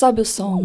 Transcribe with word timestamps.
Sobe 0.00 0.22
o 0.22 0.24
som. 0.24 0.64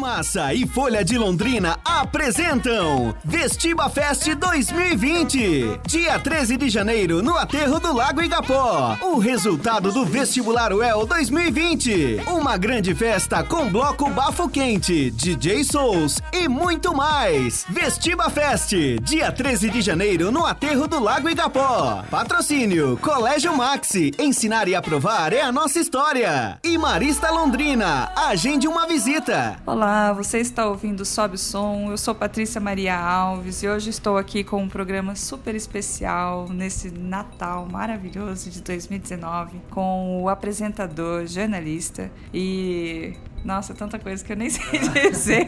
Massa 0.00 0.54
e 0.54 0.66
Folha 0.66 1.04
de 1.04 1.18
Londrina 1.18 1.78
apresentam 1.84 3.14
Vestiba 3.22 3.90
Fest 3.90 4.34
2020. 4.34 5.78
Dia 5.86 6.18
13 6.18 6.56
de 6.56 6.70
janeiro, 6.70 7.22
no 7.22 7.36
Aterro 7.36 7.78
do 7.78 7.92
Lago 7.92 8.22
Igapó. 8.22 8.96
O 9.02 9.18
resultado 9.18 9.92
do 9.92 10.06
Vestibular 10.06 10.72
UEL 10.72 11.04
2020. 11.04 12.22
Uma 12.28 12.56
grande 12.56 12.94
festa 12.94 13.44
com 13.44 13.68
bloco 13.68 14.08
bafo 14.08 14.48
quente, 14.48 15.10
DJ 15.10 15.64
Souls 15.64 16.22
e 16.32 16.48
muito 16.48 16.96
mais. 16.96 17.66
Vestiba 17.68 18.30
Fest, 18.30 18.72
dia 19.02 19.30
13 19.30 19.68
de 19.68 19.82
janeiro, 19.82 20.32
no 20.32 20.46
Aterro 20.46 20.88
do 20.88 20.98
Lago 20.98 21.28
Igapó. 21.28 22.02
Patrocínio, 22.10 22.98
Colégio 23.02 23.54
Maxi. 23.54 24.12
Ensinar 24.18 24.66
e 24.66 24.74
aprovar 24.74 25.34
é 25.34 25.42
a 25.42 25.52
nossa 25.52 25.78
história. 25.78 26.58
E 26.64 26.78
Marista 26.78 27.30
Londrina, 27.30 28.10
agende 28.16 28.66
uma 28.66 28.86
visita. 28.86 29.58
Olá, 29.66 29.89
você 30.14 30.38
está 30.38 30.66
ouvindo 30.66 31.04
Sobe 31.04 31.34
o 31.34 31.38
Som. 31.38 31.90
Eu 31.90 31.98
sou 31.98 32.14
Patrícia 32.14 32.60
Maria 32.60 32.96
Alves 32.96 33.62
e 33.62 33.68
hoje 33.68 33.90
estou 33.90 34.16
aqui 34.16 34.44
com 34.44 34.62
um 34.62 34.68
programa 34.68 35.16
super 35.16 35.54
especial 35.54 36.48
nesse 36.48 36.90
Natal 36.90 37.66
maravilhoso 37.66 38.50
de 38.50 38.60
2019 38.60 39.60
com 39.70 40.22
o 40.22 40.28
apresentador, 40.28 41.26
jornalista 41.26 42.10
e 42.32 43.16
nossa, 43.44 43.72
tanta 43.72 43.98
coisa 43.98 44.22
que 44.22 44.32
eu 44.32 44.36
nem 44.36 44.50
sei 44.50 44.78
dizer. 45.10 45.46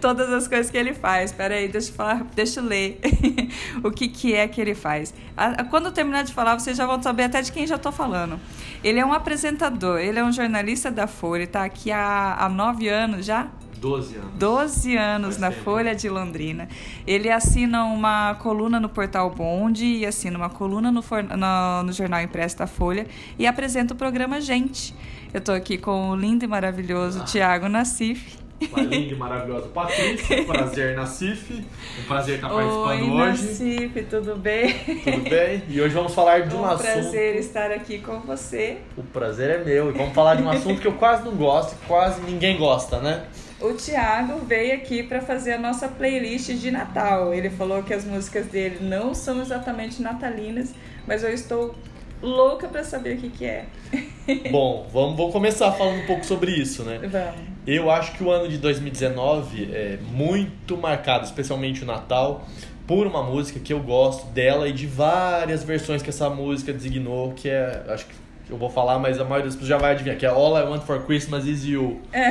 Todas 0.00 0.30
as 0.30 0.48
coisas 0.48 0.70
que 0.70 0.76
ele 0.76 0.94
faz. 0.94 1.30
Espera 1.30 1.54
aí, 1.54 1.68
deixa 1.68 1.90
eu 1.90 1.94
falar, 1.94 2.24
deixa 2.34 2.60
eu 2.60 2.64
ler 2.64 2.98
o 3.84 3.90
que, 3.90 4.08
que 4.08 4.34
é 4.34 4.48
que 4.48 4.60
ele 4.60 4.74
faz. 4.74 5.12
Quando 5.70 5.86
eu 5.86 5.92
terminar 5.92 6.24
de 6.24 6.32
falar, 6.32 6.58
vocês 6.58 6.76
já 6.76 6.86
vão 6.86 7.02
saber 7.02 7.24
até 7.24 7.42
de 7.42 7.52
quem 7.52 7.66
já 7.66 7.76
estou 7.76 7.92
falando. 7.92 8.40
Ele 8.82 8.98
é 8.98 9.04
um 9.04 9.12
apresentador, 9.12 9.98
ele 9.98 10.18
é 10.18 10.24
um 10.24 10.32
jornalista 10.32 10.90
da 10.90 11.06
Folha, 11.06 11.44
está 11.44 11.64
aqui 11.64 11.92
há, 11.92 12.36
há 12.38 12.48
nove 12.48 12.88
anos 12.88 13.26
já. 13.26 13.48
Doze 13.82 14.14
anos. 14.14 14.30
Doze 14.38 14.96
anos 14.96 15.38
na 15.38 15.50
tempo. 15.50 15.64
Folha 15.64 15.92
de 15.92 16.08
Londrina. 16.08 16.68
Ele 17.04 17.28
assina 17.28 17.84
uma 17.84 18.36
coluna 18.36 18.78
no 18.78 18.88
Portal 18.88 19.28
Bonde 19.28 19.84
e 19.84 20.06
assina 20.06 20.38
uma 20.38 20.48
coluna 20.48 20.92
no, 20.92 21.00
no, 21.02 21.82
no 21.82 21.92
Jornal 21.92 22.22
Impresso 22.22 22.58
da 22.58 22.68
Folha 22.68 23.08
e 23.36 23.44
apresenta 23.44 23.92
o 23.92 23.96
programa 23.96 24.40
Gente. 24.40 24.94
Eu 25.34 25.40
estou 25.40 25.52
aqui 25.52 25.76
com 25.78 26.10
o 26.10 26.14
lindo 26.14 26.44
e 26.44 26.48
maravilhoso 26.48 27.22
ah. 27.22 27.24
Tiago 27.24 27.68
Nassif. 27.68 28.38
Uma 28.70 28.82
linda 28.82 29.14
e 29.14 29.16
maravilhosa 29.16 29.66
Patrícia. 29.66 30.44
Prazer, 30.46 30.94
Nassif. 30.94 31.52
Um 31.52 32.04
prazer 32.06 32.36
estar 32.36 32.50
participando 32.50 32.86
Oi, 32.86 33.10
hoje. 33.10 33.46
Nassif, 33.46 34.02
tudo 34.08 34.36
bem? 34.36 34.74
Tudo 35.02 35.28
bem? 35.28 35.64
E 35.68 35.80
hoje 35.80 35.92
vamos 35.92 36.14
falar 36.14 36.46
de 36.46 36.54
um, 36.54 36.60
um 36.62 36.66
assunto. 36.66 36.82
prazer 36.82 37.34
estar 37.34 37.72
aqui 37.72 37.98
com 37.98 38.20
você. 38.20 38.78
O 38.96 39.02
prazer 39.02 39.50
é 39.50 39.64
meu. 39.64 39.90
E 39.90 39.92
vamos 39.92 40.14
falar 40.14 40.36
de 40.36 40.44
um 40.44 40.50
assunto 40.50 40.80
que 40.80 40.86
eu 40.86 40.92
quase 40.92 41.24
não 41.24 41.32
gosto 41.34 41.72
e 41.72 41.86
quase 41.88 42.20
ninguém 42.20 42.56
gosta, 42.56 43.00
né? 43.00 43.24
O 43.62 43.74
Thiago 43.74 44.40
veio 44.44 44.74
aqui 44.74 45.04
para 45.04 45.20
fazer 45.20 45.52
a 45.52 45.58
nossa 45.58 45.86
playlist 45.86 46.50
de 46.50 46.70
Natal. 46.70 47.32
Ele 47.32 47.48
falou 47.48 47.82
que 47.82 47.94
as 47.94 48.04
músicas 48.04 48.46
dele 48.46 48.78
não 48.80 49.14
são 49.14 49.40
exatamente 49.40 50.02
natalinas, 50.02 50.74
mas 51.06 51.22
eu 51.22 51.32
estou 51.32 51.74
louca 52.20 52.66
para 52.66 52.82
saber 52.82 53.16
o 53.16 53.20
que, 53.20 53.28
que 53.30 53.44
é. 53.44 53.66
Bom, 54.50 54.88
vamos, 54.92 55.16
vou 55.16 55.30
começar 55.30 55.70
falando 55.72 56.02
um 56.02 56.06
pouco 56.06 56.24
sobre 56.24 56.50
isso, 56.50 56.82
né? 56.82 56.98
Vamos. 56.98 57.52
Eu 57.64 57.88
acho 57.88 58.12
que 58.12 58.24
o 58.24 58.30
ano 58.30 58.48
de 58.48 58.58
2019 58.58 59.72
é 59.72 59.98
muito 60.10 60.76
marcado, 60.76 61.24
especialmente 61.24 61.84
o 61.84 61.86
Natal, 61.86 62.44
por 62.86 63.06
uma 63.06 63.22
música 63.22 63.60
que 63.60 63.72
eu 63.72 63.80
gosto 63.80 64.26
dela 64.32 64.68
e 64.68 64.72
de 64.72 64.86
várias 64.88 65.62
versões 65.62 66.02
que 66.02 66.10
essa 66.10 66.28
música 66.28 66.72
designou, 66.72 67.32
que 67.32 67.48
é, 67.48 67.84
acho 67.88 68.06
que 68.06 68.14
eu 68.52 68.58
vou 68.58 68.68
falar, 68.68 68.98
mas 68.98 69.18
a 69.18 69.24
maioria 69.24 69.46
das 69.46 69.54
pessoas 69.54 69.68
já 69.68 69.78
vai 69.78 69.92
adivinhar, 69.92 70.18
que 70.18 70.26
é 70.26 70.28
All 70.28 70.58
I 70.58 70.62
Want 70.62 70.82
for 70.82 71.02
Christmas 71.06 71.46
Is 71.46 71.64
You, 71.64 72.02
é. 72.12 72.30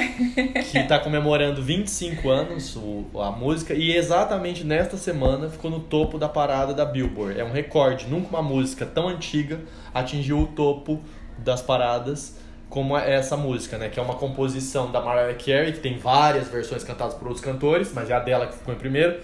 que 0.61 0.77
está 0.77 0.99
comemorando 0.99 1.63
25 1.63 2.29
anos 2.29 2.75
o, 2.75 3.05
a 3.19 3.31
música, 3.31 3.73
e 3.73 3.95
exatamente 3.95 4.63
nesta 4.63 4.97
semana 4.97 5.49
ficou 5.49 5.71
no 5.71 5.79
topo 5.79 6.19
da 6.19 6.29
parada 6.29 6.75
da 6.75 6.85
Billboard. 6.85 7.39
É 7.39 7.43
um 7.43 7.51
recorde, 7.51 8.05
nunca 8.07 8.29
uma 8.29 8.43
música 8.43 8.85
tão 8.85 9.07
antiga 9.07 9.61
atingiu 9.93 10.41
o 10.41 10.47
topo 10.47 11.01
das 11.39 11.61
paradas 11.61 12.39
como 12.69 12.95
essa 12.95 13.35
música, 13.35 13.77
né? 13.77 13.89
Que 13.89 13.99
é 13.99 14.03
uma 14.03 14.15
composição 14.15 14.91
da 14.91 15.01
Mariah 15.01 15.33
Carey, 15.33 15.73
que 15.73 15.79
tem 15.79 15.97
várias 15.97 16.47
versões 16.47 16.83
cantadas 16.83 17.15
por 17.15 17.27
outros 17.27 17.43
cantores, 17.43 17.91
mas 17.93 18.09
é 18.09 18.13
a 18.13 18.19
dela 18.19 18.45
que 18.45 18.53
ficou 18.53 18.73
em 18.73 18.77
primeiro. 18.77 19.19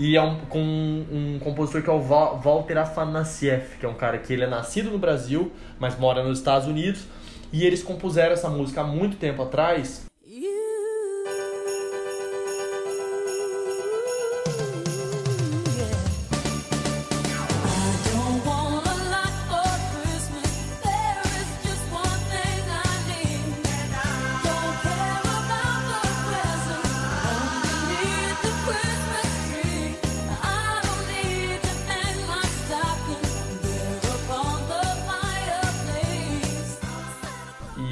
E 0.00 0.16
é 0.16 0.22
um, 0.22 0.38
com 0.46 0.58
um, 0.58 1.38
compositor 1.40 1.82
que 1.82 1.90
é 1.90 1.92
o 1.92 2.00
Walter 2.00 2.78
Afanasieff, 2.78 3.76
que 3.76 3.84
é 3.84 3.88
um 3.88 3.92
cara 3.92 4.16
que 4.16 4.32
ele 4.32 4.44
é 4.44 4.46
nascido 4.46 4.90
no 4.90 4.98
Brasil, 4.98 5.52
mas 5.78 5.98
mora 5.98 6.24
nos 6.24 6.38
Estados 6.38 6.66
Unidos. 6.66 7.04
E 7.52 7.66
eles 7.66 7.82
compuseram 7.82 8.32
essa 8.32 8.48
música 8.48 8.80
há 8.80 8.84
muito 8.84 9.18
tempo 9.18 9.42
atrás 9.42 10.09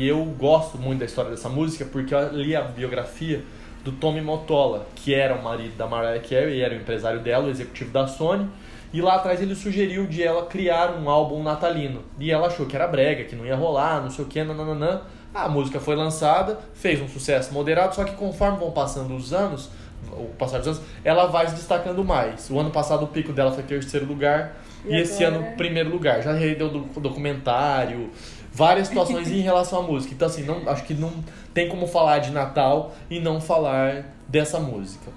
E 0.08 0.10
eu 0.10 0.24
gosto 0.24 0.78
muito 0.78 1.00
da 1.00 1.04
história 1.04 1.30
dessa 1.30 1.50
música 1.50 1.84
porque 1.84 2.14
eu 2.14 2.32
li 2.32 2.56
a 2.56 2.62
biografia 2.62 3.44
do 3.84 3.92
Tommy 3.92 4.22
Motola, 4.22 4.86
que 4.94 5.12
era 5.12 5.34
o 5.34 5.44
marido 5.44 5.76
da 5.76 5.86
Mariah 5.86 6.18
Carey, 6.26 6.62
era 6.62 6.72
o 6.72 6.78
empresário 6.78 7.20
dela, 7.20 7.44
o 7.44 7.50
executivo 7.50 7.90
da 7.90 8.06
Sony. 8.06 8.48
E 8.90 9.02
lá 9.02 9.16
atrás 9.16 9.42
ele 9.42 9.54
sugeriu 9.54 10.06
de 10.06 10.22
ela 10.22 10.46
criar 10.46 10.94
um 10.94 11.10
álbum 11.10 11.42
natalino. 11.42 12.00
E 12.18 12.30
ela 12.30 12.46
achou 12.46 12.64
que 12.64 12.74
era 12.74 12.88
brega, 12.88 13.24
que 13.24 13.36
não 13.36 13.44
ia 13.44 13.54
rolar, 13.54 14.00
não 14.00 14.08
sei 14.08 14.24
o 14.24 14.28
que, 14.28 14.42
nananã. 14.42 15.02
A 15.34 15.46
música 15.46 15.78
foi 15.78 15.94
lançada, 15.94 16.58
fez 16.72 17.02
um 17.02 17.08
sucesso 17.08 17.52
moderado, 17.52 17.94
só 17.94 18.02
que 18.02 18.12
conforme 18.12 18.60
vão 18.60 18.70
passando 18.70 19.14
os 19.14 19.34
anos, 19.34 19.68
o 20.10 20.24
passar 20.38 20.56
dos 20.56 20.68
anos, 20.68 20.80
ela 21.04 21.26
vai 21.26 21.48
se 21.48 21.54
destacando 21.54 22.02
mais. 22.02 22.48
O 22.48 22.58
ano 22.58 22.70
passado 22.70 23.04
o 23.04 23.08
pico 23.08 23.34
dela 23.34 23.52
foi 23.52 23.62
terceiro 23.62 24.06
lugar 24.06 24.56
e, 24.86 24.94
e 24.94 25.00
esse 25.02 25.22
ano 25.22 25.54
primeiro 25.58 25.90
lugar. 25.90 26.22
Já 26.22 26.32
rendeu 26.32 26.70
documentário, 26.70 28.10
várias 28.58 28.88
situações 28.88 29.30
em 29.30 29.40
relação 29.40 29.78
à 29.78 29.82
música. 29.82 30.12
Então, 30.12 30.26
assim, 30.26 30.42
não, 30.42 30.68
acho 30.68 30.82
que 30.82 30.92
não 30.92 31.12
tem 31.54 31.68
como 31.68 31.86
falar 31.86 32.18
de 32.18 32.32
Natal 32.32 32.92
e 33.08 33.20
não 33.20 33.40
falar 33.40 34.04
dessa 34.26 34.58
música. 34.58 35.12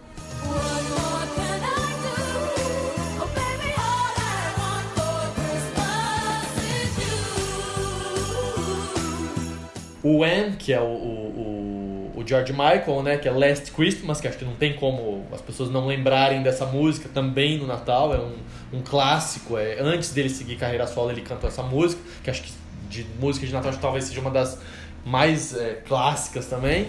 O 10.03 10.19
When, 10.19 10.53
que 10.53 10.71
é 10.71 10.79
o, 10.79 10.83
o, 10.83 12.11
o, 12.17 12.23
George 12.25 12.51
Michael, 12.51 13.03
né, 13.03 13.17
que 13.17 13.27
é 13.27 13.31
Last 13.31 13.71
Christmas, 13.71 14.21
que 14.21 14.27
acho 14.27 14.37
que 14.37 14.45
não 14.45 14.55
tem 14.55 14.73
como 14.73 15.25
as 15.31 15.41
pessoas 15.41 15.69
não 15.69 15.85
lembrarem 15.87 16.41
dessa 16.41 16.65
música, 16.65 17.09
também 17.11 17.57
no 17.57 17.67
Natal, 17.67 18.13
é 18.13 18.19
um, 18.19 18.35
um 18.73 18.81
clássico. 18.81 19.57
É, 19.57 19.79
antes 19.79 20.11
dele 20.11 20.29
seguir 20.29 20.57
carreira 20.57 20.87
solo, 20.87 21.11
ele 21.11 21.21
cantou 21.21 21.47
essa 21.47 21.61
música, 21.61 22.01
que 22.23 22.29
acho 22.29 22.41
que 22.41 22.60
de 22.91 23.05
música 23.19 23.47
de 23.47 23.53
Natal 23.53 23.73
talvez 23.81 24.05
seja 24.05 24.19
uma 24.19 24.29
das 24.29 24.59
mais 25.05 25.55
é, 25.55 25.81
clássicas 25.87 26.45
também. 26.45 26.87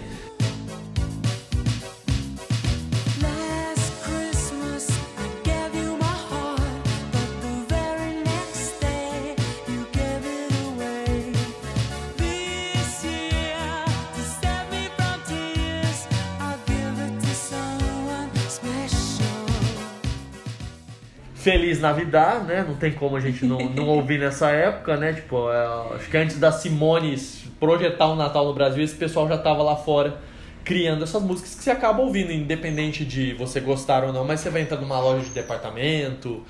Feliz 21.53 21.79
Navidad, 21.79 22.45
né? 22.45 22.65
Não 22.67 22.75
tem 22.75 22.91
como 22.91 23.15
a 23.15 23.19
gente 23.19 23.45
não, 23.45 23.59
não 23.59 23.87
ouvir 23.89 24.19
nessa 24.19 24.49
época, 24.49 24.97
né? 24.97 25.13
Tipo, 25.13 25.51
é, 25.51 25.95
acho 25.95 26.09
que 26.09 26.17
antes 26.17 26.39
da 26.39 26.51
Simone 26.51 27.15
projetar 27.59 28.07
o 28.07 28.13
um 28.13 28.15
Natal 28.15 28.45
no 28.45 28.53
Brasil, 28.53 28.83
esse 28.83 28.95
pessoal 28.95 29.27
já 29.27 29.37
tava 29.37 29.61
lá 29.61 29.75
fora 29.75 30.17
criando 30.63 31.03
essas 31.03 31.21
músicas 31.21 31.55
que 31.55 31.63
você 31.63 31.71
acaba 31.71 32.01
ouvindo, 32.01 32.31
independente 32.31 33.05
de 33.05 33.33
você 33.33 33.59
gostar 33.59 34.03
ou 34.03 34.13
não, 34.13 34.25
mas 34.25 34.39
você 34.39 34.49
vai 34.49 34.61
entrar 34.61 34.79
numa 34.79 34.99
loja 34.99 35.25
de 35.25 35.31
departamento, 35.31 36.43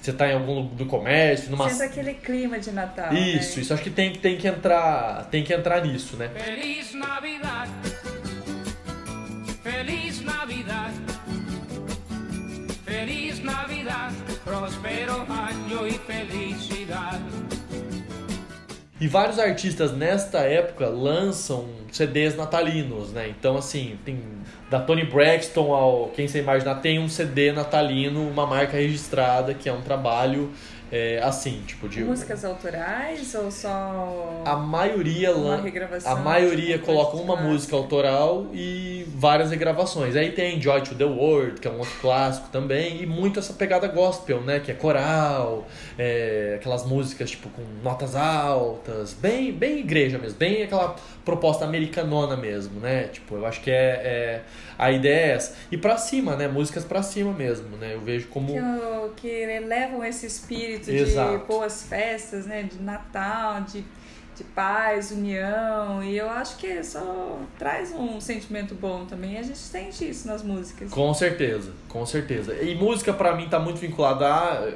você 0.00 0.12
tá 0.12 0.28
em 0.28 0.34
algum 0.34 0.64
do 0.64 0.86
comércio, 0.86 1.50
numa 1.50 1.68
Sendo 1.68 1.82
aquele 1.82 2.14
clima 2.14 2.58
de 2.58 2.70
Natal. 2.70 3.12
Isso, 3.12 3.56
né? 3.56 3.62
isso 3.62 3.74
acho 3.74 3.82
que 3.82 3.90
tem, 3.90 4.12
tem 4.12 4.36
que 4.36 4.46
entrar, 4.46 5.28
tem 5.30 5.42
que 5.42 5.52
entrar 5.52 5.84
nisso, 5.84 6.16
né? 6.16 6.30
Feliz 6.34 6.94
Navidad. 6.94 7.57
E 19.00 19.06
vários 19.06 19.38
artistas 19.38 19.92
nesta 19.96 20.40
época 20.40 20.88
lançam 20.88 21.66
CDs 21.92 22.34
natalinos, 22.34 23.12
né? 23.12 23.28
Então, 23.28 23.56
assim, 23.56 23.96
tem 24.04 24.18
da 24.68 24.80
Tony 24.80 25.04
Braxton 25.04 25.72
ao 25.72 26.08
Quem 26.08 26.26
Você 26.26 26.40
Imaginar, 26.40 26.76
tem 26.76 26.98
um 26.98 27.08
CD 27.08 27.52
natalino, 27.52 28.28
uma 28.28 28.46
marca 28.46 28.76
registrada, 28.76 29.54
que 29.54 29.68
é 29.68 29.72
um 29.72 29.80
trabalho 29.80 30.50
é, 30.90 31.20
assim, 31.22 31.62
tipo 31.66 31.88
de 31.88 32.02
músicas 32.02 32.44
autorais 32.44 33.34
ou 33.34 33.50
só 33.50 34.42
a 34.44 34.56
maioria 34.56 35.34
uma 35.34 35.56
regravação? 35.56 36.12
a 36.12 36.16
maioria 36.16 36.74
tipo, 36.74 36.86
coloca 36.86 37.16
uma 37.16 37.26
clássica? 37.26 37.48
música 37.48 37.76
autoral 37.76 38.46
e 38.52 39.06
várias 39.08 39.50
regravações. 39.50 40.16
Aí 40.16 40.32
tem 40.32 40.60
Joy 40.60 40.80
to 40.82 40.94
the 40.94 41.04
World, 41.04 41.60
que 41.60 41.68
é 41.68 41.70
um 41.70 41.78
outro 41.78 41.94
clássico 42.00 42.48
também, 42.50 43.02
e 43.02 43.06
muito 43.06 43.38
essa 43.38 43.52
pegada 43.52 43.86
gospel, 43.88 44.40
né, 44.40 44.60
que 44.60 44.70
é 44.70 44.74
coral, 44.74 45.66
é, 45.98 46.54
aquelas 46.58 46.86
músicas 46.86 47.30
tipo 47.30 47.48
com 47.50 47.62
notas 47.82 48.14
altas, 48.16 49.12
bem 49.12 49.52
bem 49.52 49.78
igreja 49.80 50.18
mesmo, 50.18 50.38
bem 50.38 50.62
aquela 50.62 50.96
proposta 51.24 51.64
americanona 51.64 52.36
mesmo, 52.36 52.80
né? 52.80 53.04
Tipo, 53.12 53.36
eu 53.36 53.46
acho 53.46 53.60
que 53.60 53.70
é, 53.70 53.74
é 53.74 54.42
a 54.78 54.90
ideia 54.90 55.18
é 55.18 55.30
essa. 55.32 55.54
E 55.70 55.76
pra 55.76 55.98
cima, 55.98 56.36
né, 56.36 56.48
músicas 56.48 56.84
pra 56.84 57.02
cima 57.02 57.32
mesmo, 57.32 57.76
né? 57.76 57.94
Eu 57.94 58.00
vejo 58.00 58.28
como 58.28 58.54
que, 59.16 59.28
que 59.28 59.60
levam 59.60 60.04
esse 60.04 60.24
espírito 60.24 60.77
Exato. 60.86 61.38
de 61.38 61.44
boas 61.44 61.82
festas, 61.82 62.46
né? 62.46 62.62
De 62.62 62.80
Natal, 62.80 63.62
de, 63.62 63.84
de 64.36 64.44
paz, 64.54 65.10
união. 65.10 66.02
E 66.02 66.16
eu 66.16 66.28
acho 66.30 66.56
que 66.56 66.82
só 66.84 67.38
traz 67.58 67.92
um 67.92 68.20
sentimento 68.20 68.74
bom 68.74 69.04
também. 69.04 69.38
A 69.38 69.42
gente 69.42 69.58
sente 69.58 70.08
isso 70.08 70.28
nas 70.28 70.42
músicas. 70.42 70.90
Com 70.90 71.12
certeza, 71.14 71.72
com 71.88 72.04
certeza. 72.06 72.54
E 72.54 72.74
música 72.74 73.12
pra 73.12 73.34
mim 73.34 73.48
tá 73.48 73.58
muito 73.58 73.78
vinculada 73.78 74.26
a 74.26 74.72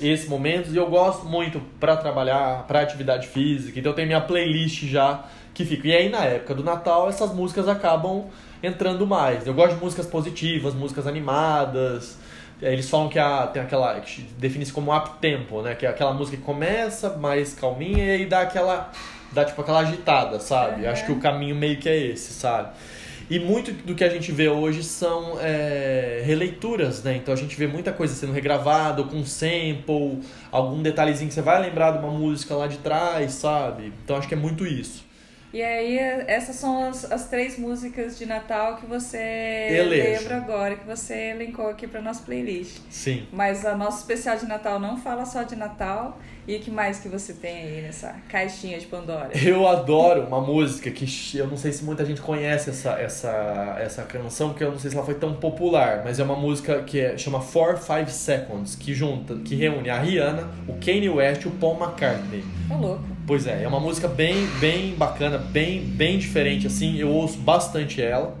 esses 0.00 0.28
momentos 0.28 0.72
e 0.72 0.76
eu 0.76 0.88
gosto 0.88 1.26
muito 1.26 1.60
pra 1.78 1.96
trabalhar, 1.96 2.66
pra 2.66 2.80
atividade 2.80 3.28
física. 3.28 3.78
Então 3.78 3.92
eu 3.92 3.96
tenho 3.96 4.08
minha 4.08 4.20
playlist 4.20 4.84
já 4.84 5.24
que 5.54 5.64
fica. 5.64 5.88
E 5.88 5.94
aí 5.94 6.08
na 6.08 6.24
época 6.24 6.54
do 6.54 6.64
Natal 6.64 7.08
essas 7.08 7.32
músicas 7.32 7.68
acabam 7.68 8.26
entrando 8.62 9.06
mais. 9.06 9.46
Eu 9.46 9.54
gosto 9.54 9.74
de 9.74 9.82
músicas 9.82 10.06
positivas, 10.06 10.74
músicas 10.74 11.06
animadas. 11.06 12.16
Eles 12.62 12.88
falam 12.88 13.08
que 13.08 13.18
a, 13.18 13.46
tem 13.48 13.60
aquela. 13.60 14.00
que 14.00 14.22
define-se 14.38 14.72
como 14.72 14.96
up 14.96 15.18
tempo, 15.20 15.62
né? 15.62 15.74
Que 15.74 15.84
é 15.84 15.88
aquela 15.88 16.12
música 16.14 16.36
que 16.36 16.42
começa 16.42 17.16
mais 17.16 17.54
calminha 17.54 18.04
e 18.04 18.10
aí 18.10 18.26
dá 18.26 18.42
aquela. 18.42 18.92
dá 19.32 19.44
tipo 19.44 19.60
aquela 19.60 19.80
agitada, 19.80 20.38
sabe? 20.38 20.86
Acho 20.86 21.04
que 21.04 21.12
o 21.12 21.18
caminho 21.18 21.56
meio 21.56 21.78
que 21.78 21.88
é 21.88 21.96
esse, 21.96 22.32
sabe? 22.32 22.70
E 23.28 23.38
muito 23.38 23.72
do 23.72 23.94
que 23.94 24.04
a 24.04 24.08
gente 24.08 24.30
vê 24.30 24.48
hoje 24.48 24.82
são 24.82 25.38
é, 25.40 26.22
releituras, 26.24 27.02
né? 27.02 27.16
Então 27.16 27.32
a 27.32 27.36
gente 27.36 27.56
vê 27.56 27.66
muita 27.66 27.92
coisa 27.92 28.14
sendo 28.14 28.32
regravada, 28.32 29.02
com 29.04 29.24
sample, 29.24 30.20
algum 30.50 30.82
detalhezinho 30.82 31.28
que 31.28 31.34
você 31.34 31.42
vai 31.42 31.60
lembrar 31.60 31.92
de 31.92 31.98
uma 31.98 32.10
música 32.10 32.54
lá 32.54 32.66
de 32.66 32.78
trás, 32.78 33.32
sabe? 33.32 33.92
Então 34.04 34.16
acho 34.16 34.28
que 34.28 34.34
é 34.34 34.36
muito 34.36 34.66
isso. 34.66 35.04
E 35.52 35.62
aí, 35.62 35.98
essas 36.26 36.56
são 36.56 36.88
as, 36.88 37.10
as 37.10 37.28
três 37.28 37.58
músicas 37.58 38.18
de 38.18 38.24
Natal 38.24 38.76
que 38.76 38.86
você 38.86 39.18
Elejo. 39.18 40.20
lembra 40.20 40.36
agora, 40.38 40.76
que 40.76 40.86
você 40.86 41.30
elencou 41.30 41.68
aqui 41.68 41.86
para 41.86 42.00
nossa 42.00 42.22
playlist. 42.22 42.78
Sim. 42.88 43.26
Mas 43.30 43.66
a 43.66 43.76
nosso 43.76 43.98
especial 43.98 44.36
de 44.36 44.46
Natal 44.46 44.80
não 44.80 44.96
fala 44.96 45.26
só 45.26 45.42
de 45.42 45.54
Natal. 45.54 46.18
E 46.48 46.56
o 46.56 46.60
que 46.60 46.72
mais 46.72 46.98
que 46.98 47.08
você 47.08 47.34
tem 47.34 47.56
aí 47.56 47.82
nessa 47.82 48.16
caixinha 48.28 48.76
de 48.78 48.86
Pandora? 48.86 49.30
Eu 49.38 49.68
adoro 49.68 50.22
uma 50.26 50.40
música 50.40 50.90
que 50.90 51.06
eu 51.36 51.46
não 51.46 51.56
sei 51.56 51.70
se 51.70 51.84
muita 51.84 52.04
gente 52.04 52.20
conhece 52.20 52.70
essa, 52.70 52.92
essa, 52.98 53.76
essa 53.78 54.02
canção, 54.02 54.48
porque 54.48 54.64
eu 54.64 54.72
não 54.72 54.78
sei 54.78 54.90
se 54.90 54.96
ela 54.96 55.04
foi 55.04 55.14
tão 55.14 55.34
popular, 55.34 56.02
mas 56.04 56.18
é 56.18 56.24
uma 56.24 56.34
música 56.34 56.82
que 56.82 56.98
é, 56.98 57.16
chama 57.16 57.40
4 57.40 57.80
5 57.80 58.10
Seconds, 58.10 58.74
que 58.74 58.92
junta, 58.92 59.36
que 59.36 59.54
reúne 59.54 59.88
a 59.88 60.00
Rihanna, 60.00 60.50
o 60.66 60.72
Kanye 60.84 61.10
West 61.10 61.44
e 61.44 61.48
o 61.48 61.52
Paul 61.52 61.76
McCartney. 61.76 62.44
Tá 62.68 62.76
louco. 62.76 63.11
Pois 63.26 63.46
é, 63.46 63.62
é 63.62 63.68
uma 63.68 63.78
música 63.80 64.08
bem, 64.08 64.46
bem 64.58 64.94
bacana, 64.94 65.38
bem, 65.38 65.80
bem 65.80 66.18
diferente 66.18 66.66
assim. 66.66 66.96
Eu 66.96 67.08
ouço 67.08 67.38
bastante 67.38 68.02
ela. 68.02 68.36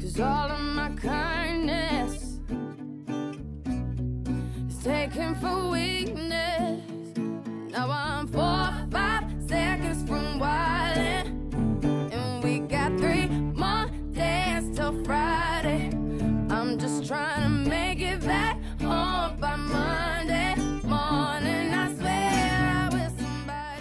Cause 0.00 0.20
all 0.20 0.47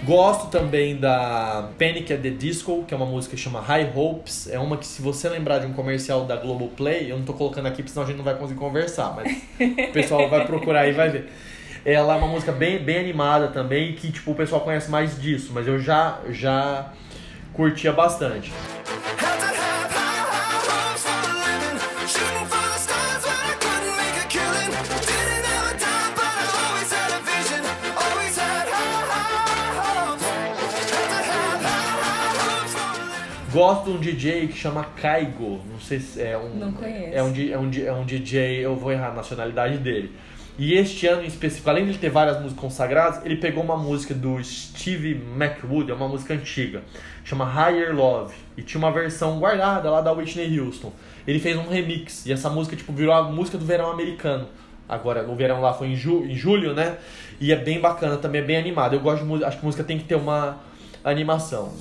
Gosto 0.07 0.47
também 0.49 0.95
da 0.95 1.67
Panic 1.77 2.13
at 2.13 2.21
the 2.21 2.29
Disco, 2.29 2.85
que 2.87 2.93
é 2.93 2.97
uma 2.97 3.05
música 3.05 3.35
que 3.35 3.41
chama 3.41 3.59
High 3.59 3.91
Hopes. 3.93 4.47
É 4.49 4.57
uma 4.57 4.77
que, 4.77 4.87
se 4.87 5.01
você 5.01 5.27
lembrar 5.27 5.59
de 5.59 5.65
um 5.65 5.73
comercial 5.73 6.23
da 6.23 6.37
Globoplay, 6.37 7.11
eu 7.11 7.17
não 7.17 7.25
tô 7.25 7.33
colocando 7.33 7.65
aqui, 7.65 7.83
porque 7.83 7.89
senão 7.89 8.05
a 8.05 8.07
gente 8.07 8.15
não 8.15 8.23
vai 8.23 8.35
conseguir 8.35 8.57
conversar, 8.57 9.13
mas 9.13 9.29
o 9.59 9.91
pessoal 9.91 10.29
vai 10.29 10.47
procurar 10.47 10.87
e 10.87 10.93
vai 10.93 11.09
ver. 11.09 11.29
Ela 11.83 12.15
é 12.15 12.17
uma 12.19 12.27
música 12.29 12.53
bem, 12.53 12.79
bem 12.79 12.99
animada 12.99 13.49
também, 13.49 13.95
que 13.95 14.09
tipo, 14.09 14.31
o 14.31 14.35
pessoal 14.35 14.61
conhece 14.61 14.89
mais 14.89 15.21
disso, 15.21 15.51
mas 15.53 15.67
eu 15.67 15.77
já, 15.77 16.21
já 16.29 16.93
curtia 17.51 17.91
bastante. 17.91 18.49
Gosto 33.57 33.85
de 33.85 33.89
um 33.89 33.99
DJ 33.99 34.49
que 34.49 34.55
chama 34.55 34.83
Kaigo. 34.83 35.59
Não 35.67 35.79
sei 35.79 35.99
se 35.99 36.21
é 36.21 36.37
um. 36.37 36.59
Não 36.59 36.71
conheço. 36.71 37.11
É 37.11 37.23
um, 37.23 37.27
é 37.27 37.57
um, 37.57 37.87
é 37.87 37.91
um 37.91 38.05
DJ, 38.05 38.63
eu 38.63 38.75
vou 38.75 38.91
errar 38.91 39.07
a 39.07 39.13
nacionalidade 39.15 39.79
dele. 39.79 40.15
E 40.59 40.75
este 40.75 41.07
ano 41.07 41.23
em 41.23 41.25
específico, 41.25 41.67
além 41.67 41.85
de 41.85 41.89
ele 41.89 41.97
ter 41.97 42.11
várias 42.11 42.39
músicas 42.39 42.61
consagradas, 42.61 43.25
ele 43.25 43.37
pegou 43.37 43.63
uma 43.63 43.75
música 43.75 44.13
do 44.13 44.43
Steve 44.43 45.19
McWood, 45.35 45.89
é 45.89 45.95
uma 45.95 46.07
música 46.07 46.35
antiga, 46.35 46.83
chama 47.23 47.45
Higher 47.45 47.95
Love. 47.95 48.35
E 48.55 48.61
tinha 48.61 48.77
uma 48.77 48.91
versão 48.91 49.39
guardada 49.39 49.89
lá 49.89 50.01
da 50.01 50.11
Whitney 50.11 50.59
Houston. 50.59 50.93
Ele 51.25 51.39
fez 51.39 51.57
um 51.57 51.67
remix, 51.67 52.27
e 52.27 52.31
essa 52.31 52.51
música 52.51 52.75
tipo, 52.75 52.93
virou 52.93 53.15
a 53.15 53.23
música 53.23 53.57
do 53.57 53.65
verão 53.65 53.89
americano. 53.89 54.47
Agora, 54.87 55.27
o 55.27 55.35
verão 55.35 55.61
lá 55.61 55.73
foi 55.73 55.87
em, 55.87 55.95
ju 55.95 56.23
em 56.25 56.35
julho, 56.35 56.75
né? 56.75 56.97
E 57.39 57.51
é 57.51 57.55
bem 57.55 57.81
bacana, 57.81 58.17
também 58.17 58.41
é 58.41 58.43
bem 58.43 58.57
animado. 58.57 58.93
Eu 58.93 58.99
gosto 58.99 59.23
de 59.23 59.27
música, 59.27 59.47
acho 59.47 59.57
que 59.57 59.65
música 59.65 59.83
tem 59.83 59.97
que 59.97 60.03
ter 60.03 60.15
uma 60.15 60.59
animação. 61.03 61.73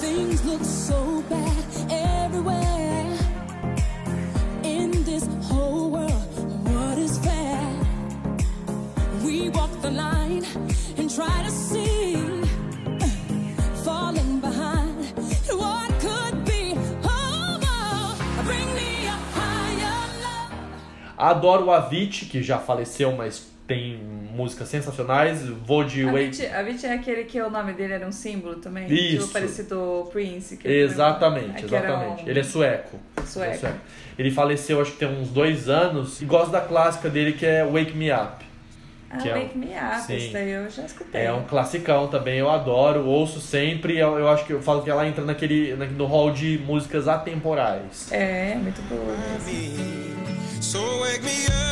Things 0.00 0.44
look 0.44 0.64
so 0.64 1.01
Adoro 21.16 21.66
o 21.66 21.70
Avicii, 21.70 22.26
que 22.28 22.42
já 22.42 22.58
faleceu, 22.58 23.12
mas 23.12 23.46
tem 23.66 23.96
músicas 24.34 24.66
sensacionais. 24.68 25.46
Vou 25.48 25.84
de 25.84 26.02
A 26.08 26.12
Wait. 26.12 26.28
Avicii, 26.34 26.46
a 26.46 26.58
Avicii 26.60 26.88
é 26.90 26.94
aquele 26.94 27.24
que 27.24 27.40
o 27.40 27.48
nome 27.48 27.72
dele 27.74 27.92
era 27.92 28.06
um 28.06 28.10
símbolo 28.10 28.56
também? 28.56 28.92
Isso. 28.92 29.18
Tipo 29.18 29.32
parecido 29.32 29.74
do 29.76 30.10
Prince. 30.10 30.56
Que 30.56 30.66
Exatamente, 30.66 31.64
era 31.64 31.86
exatamente. 31.86 32.24
um- 32.24 32.28
Ele 32.28 32.40
é 32.40 32.42
sueco. 32.42 32.98
Sueco. 33.24 33.66
Ele 33.66 33.72
é 33.74 33.80
Ele 34.18 34.30
faleceu 34.32 34.80
acho 34.80 34.92
que 34.92 34.98
tem 34.98 35.08
uns 35.08 35.28
dois 35.28 35.68
anos. 35.68 36.20
E 36.20 36.24
gosto 36.24 36.50
da 36.50 36.60
clássica 36.60 37.08
dele 37.08 37.32
que 37.34 37.46
é 37.46 37.64
Wake 37.64 37.96
Me 37.96 38.10
Up. 38.12 38.44
Ah, 39.12 39.18
que 39.18 39.28
é 39.28 39.36
um- 39.36 39.58
Me 39.58 39.66
Up, 39.66 40.06
Sim. 40.06 40.16
esse 40.16 40.32
daí 40.32 40.50
eu 40.50 40.70
já 40.70 40.84
escutei. 40.84 41.20
É 41.22 41.32
um 41.32 41.42
classicão 41.44 42.08
também, 42.08 42.38
eu 42.38 42.50
adoro, 42.50 43.04
ouço 43.06 43.40
sempre. 43.40 43.98
Eu, 43.98 44.18
eu 44.18 44.28
acho 44.28 44.44
que 44.46 44.52
eu 44.52 44.62
falo 44.62 44.82
que 44.82 44.90
ela 44.90 45.06
entra 45.06 45.22
naquele, 45.24 45.74
na- 45.76 45.84
no 45.86 46.06
hall 46.06 46.30
de 46.32 46.58
músicas 46.64 47.06
atemporais. 47.08 48.10
É, 48.10 48.54
muito 48.54 48.80
boa 48.88 49.14
mesmo. 49.44 50.62
So 50.62 50.78
wake 51.00 51.22
me 51.24 51.44
up 51.46 51.71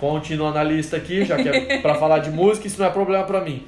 Continuando 0.00 0.56
a 0.56 0.64
lista 0.64 0.96
aqui, 0.96 1.26
já 1.26 1.36
que 1.36 1.46
é 1.46 1.78
pra 1.82 1.94
falar 1.94 2.20
de 2.20 2.30
música, 2.30 2.66
isso 2.66 2.80
não 2.80 2.86
é 2.86 2.90
problema 2.90 3.22
para 3.24 3.42
mim. 3.42 3.66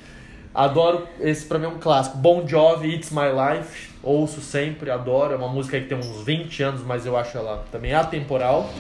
Adoro, 0.55 1.07
esse 1.21 1.45
pra 1.45 1.59
mim 1.59 1.67
é 1.67 1.69
um 1.69 1.79
clássico. 1.79 2.17
Bon 2.17 2.49
Jovi, 2.49 2.95
It's 2.95 3.11
My 3.11 3.29
Life. 3.29 3.91
Ouço 4.03 4.41
sempre, 4.41 4.91
adoro. 4.91 5.35
É 5.35 5.37
uma 5.37 5.49
música 5.49 5.79
que 5.79 5.87
tem 5.87 5.99
uns 5.99 6.25
20 6.25 6.63
anos, 6.63 6.83
mas 6.87 7.05
eu 7.05 7.19
acho 7.19 7.37
ela 7.37 7.67
também 7.71 7.93
atemporal. 7.93 8.71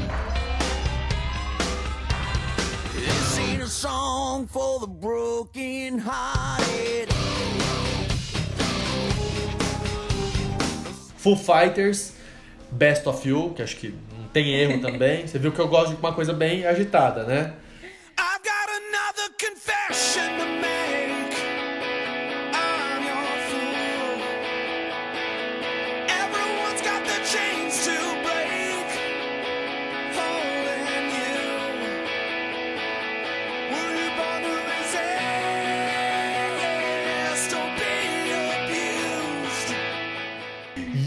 Full 11.18 11.36
Fighters, 11.36 12.14
Best 12.70 13.06
of 13.06 13.28
You, 13.28 13.52
que 13.54 13.62
acho 13.62 13.76
que 13.76 13.94
tem 14.32 14.54
erro 14.54 14.80
também. 14.80 15.26
Você 15.26 15.38
viu 15.38 15.52
que 15.52 15.60
eu 15.60 15.68
gosto 15.68 15.94
de 15.94 15.96
uma 16.00 16.12
coisa 16.12 16.32
bem 16.32 16.66
agitada, 16.66 17.24
né? 17.24 17.52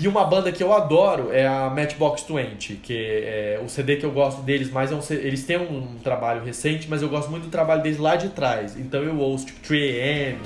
E 0.05 0.07
uma 0.07 0.23
banda 0.23 0.51
que 0.51 0.61
eu 0.61 0.71
adoro 0.71 1.33
é 1.33 1.47
a 1.47 1.67
Matchbox 1.67 2.25
20, 2.29 2.75
que 2.75 3.23
é 3.25 3.59
o 3.65 3.67
CD 3.67 3.95
que 3.95 4.05
eu 4.05 4.11
gosto 4.11 4.43
deles 4.43 4.69
mais 4.69 4.91
é 4.91 4.95
um 4.95 4.99
eles 5.09 5.47
têm 5.47 5.57
um 5.57 5.97
trabalho 6.03 6.43
recente, 6.43 6.87
mas 6.87 7.01
eu 7.01 7.09
gosto 7.09 7.31
muito 7.31 7.45
do 7.45 7.49
trabalho 7.49 7.81
deles 7.81 7.97
lá 7.97 8.15
de 8.15 8.29
trás. 8.29 8.77
Então 8.77 9.01
eu 9.01 9.17
ouço 9.17 9.47
tipo 9.47 9.67
3AM, 9.67 10.37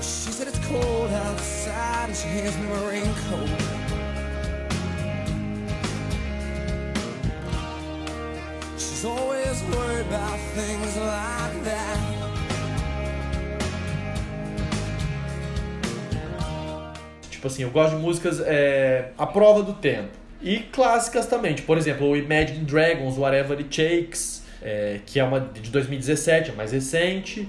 She 0.00 0.30
said 0.30 0.46
it's 0.46 0.60
cold 0.68 1.12
outside 1.12 2.10
and 2.10 2.14
she 2.14 2.28
hands 2.28 2.56
me 2.58 2.68
my 2.68 2.86
raincoat. 2.86 3.48
She's 8.78 9.04
always 9.04 9.62
worried 9.64 10.06
about 10.06 10.38
things 10.54 10.96
like 10.96 11.64
that. 11.64 12.11
Tipo 17.42 17.48
assim, 17.48 17.62
eu 17.64 17.70
gosto 17.70 17.96
de 17.96 18.00
músicas 18.00 18.40
é, 18.40 19.06
à 19.18 19.26
prova 19.26 19.64
do 19.64 19.72
tempo. 19.72 20.10
E 20.40 20.60
clássicas 20.60 21.26
também, 21.26 21.52
tipo, 21.54 21.66
por 21.66 21.76
exemplo, 21.76 22.06
o 22.06 22.16
Imagine 22.16 22.64
Dragons, 22.64 23.18
Whatever 23.18 23.58
It 23.58 23.64
Takes, 23.68 24.44
é, 24.62 25.00
que 25.04 25.18
é 25.18 25.24
uma 25.24 25.40
de 25.40 25.68
2017, 25.68 26.50
é 26.50 26.54
mais 26.54 26.70
recente. 26.70 27.48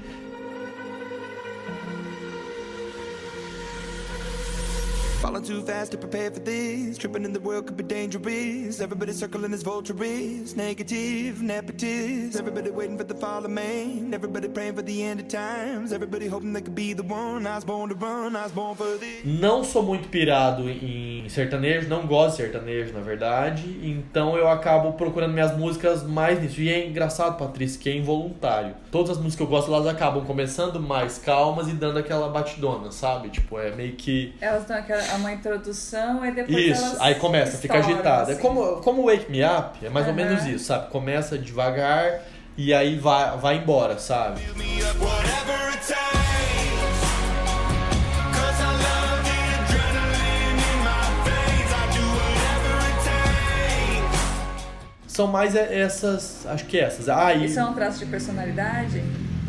Falling 5.34 5.48
too 5.48 5.62
fast 5.64 5.92
to 5.92 5.98
prepare 5.98 6.30
for 6.30 6.42
this. 6.42 6.96
Tripping 6.96 7.26
in 7.26 7.34
the 7.34 7.40
world 7.40 7.66
could 7.66 7.76
be 7.76 7.84
dangerous. 7.84 8.80
Everybody 8.80 9.14
circling 9.14 9.52
as 9.52 9.64
vultures. 9.64 10.56
Negative, 10.56 11.38
nepotist. 11.38 12.38
Everybody 12.38 12.70
waiting 12.70 13.00
for 13.00 13.04
the 13.04 13.16
fall 13.16 13.44
of 13.44 13.50
man. 13.50 14.14
Everybody 14.14 14.48
praying 14.48 14.76
for 14.76 14.84
the 14.84 15.02
end 15.02 15.22
of 15.22 15.30
times. 15.30 15.92
Everybody 15.92 16.28
hoping 16.28 16.54
they 16.54 16.62
could 16.62 16.76
be 16.76 16.94
the 16.94 17.02
one. 17.02 17.48
I 17.48 17.56
was 17.56 17.66
born 17.66 17.90
to 17.90 17.96
run. 17.96 18.36
I 18.36 18.44
was 18.44 18.52
born 18.52 18.76
for 18.76 18.96
this. 19.00 19.26
Não 19.26 19.64
sou 19.64 19.82
muito 19.82 20.08
pirado 20.08 20.70
em 20.70 21.28
sertanejo, 21.28 21.90
não 21.90 22.06
gosto 22.06 22.38
de 22.38 22.44
sertanejo, 22.44 22.94
na 22.94 23.02
verdade. 23.02 23.64
Então 23.82 24.38
eu 24.38 24.48
acabo 24.48 24.94
procurando 24.94 25.34
minhas 25.34 25.58
músicas 25.58 26.04
mais 26.04 26.40
nisso. 26.40 26.62
E 26.62 26.70
é 26.70 26.86
engraçado, 26.86 27.40
Patrícia, 27.40 27.82
que 27.82 27.90
é 27.90 27.98
involuntário. 27.98 28.76
Todas 28.92 29.10
as 29.10 29.18
músicas 29.18 29.36
que 29.38 29.42
eu 29.42 29.48
gosto, 29.48 29.74
elas 29.74 29.88
acabam 29.88 30.24
começando 30.26 30.80
mais 30.80 31.18
calmas 31.18 31.68
e 31.70 31.72
dando 31.72 31.98
aquela 31.98 32.30
batidona, 32.30 32.92
sabe? 32.92 33.30
Tipo, 33.30 33.58
é 33.58 33.72
meio 33.72 33.94
que. 33.94 34.36
Elas 34.40 34.66
dão 34.66 34.78
aquela, 34.78 35.02
uma 35.24 35.32
introdução 35.34 36.26
e 36.26 36.32
depois 36.32 36.58
Isso, 36.78 36.98
aí 37.00 37.16
começa, 37.16 37.58
fica 37.58 37.78
agitada. 37.80 38.32
É 38.32 38.34
assim. 38.34 38.42
como, 38.42 38.78
como 38.82 39.06
Wake 39.06 39.32
Me 39.32 39.44
Up, 39.44 39.84
é 39.86 39.90
mais 39.90 40.06
ou 40.08 40.14
Aham. 40.14 40.24
menos 40.24 40.46
isso, 40.46 40.66
sabe? 40.66 40.90
Começa 40.92 41.38
devagar 41.38 42.22
e 42.58 42.74
aí 42.74 42.98
vai, 43.00 43.38
vai 43.38 43.56
embora, 43.58 43.98
sabe? 43.98 44.42
São 55.08 55.28
mais 55.28 55.56
é- 55.56 55.80
essas, 55.82 56.46
acho 56.48 56.66
que 56.66 56.80
essas. 56.80 57.08
Ah, 57.08 57.34
e 57.34 57.46
Isso 57.46 57.60
é 57.60 57.66
um 57.66 57.74
traço 57.74 58.00
de 58.00 58.06
personalidade? 58.08 59.04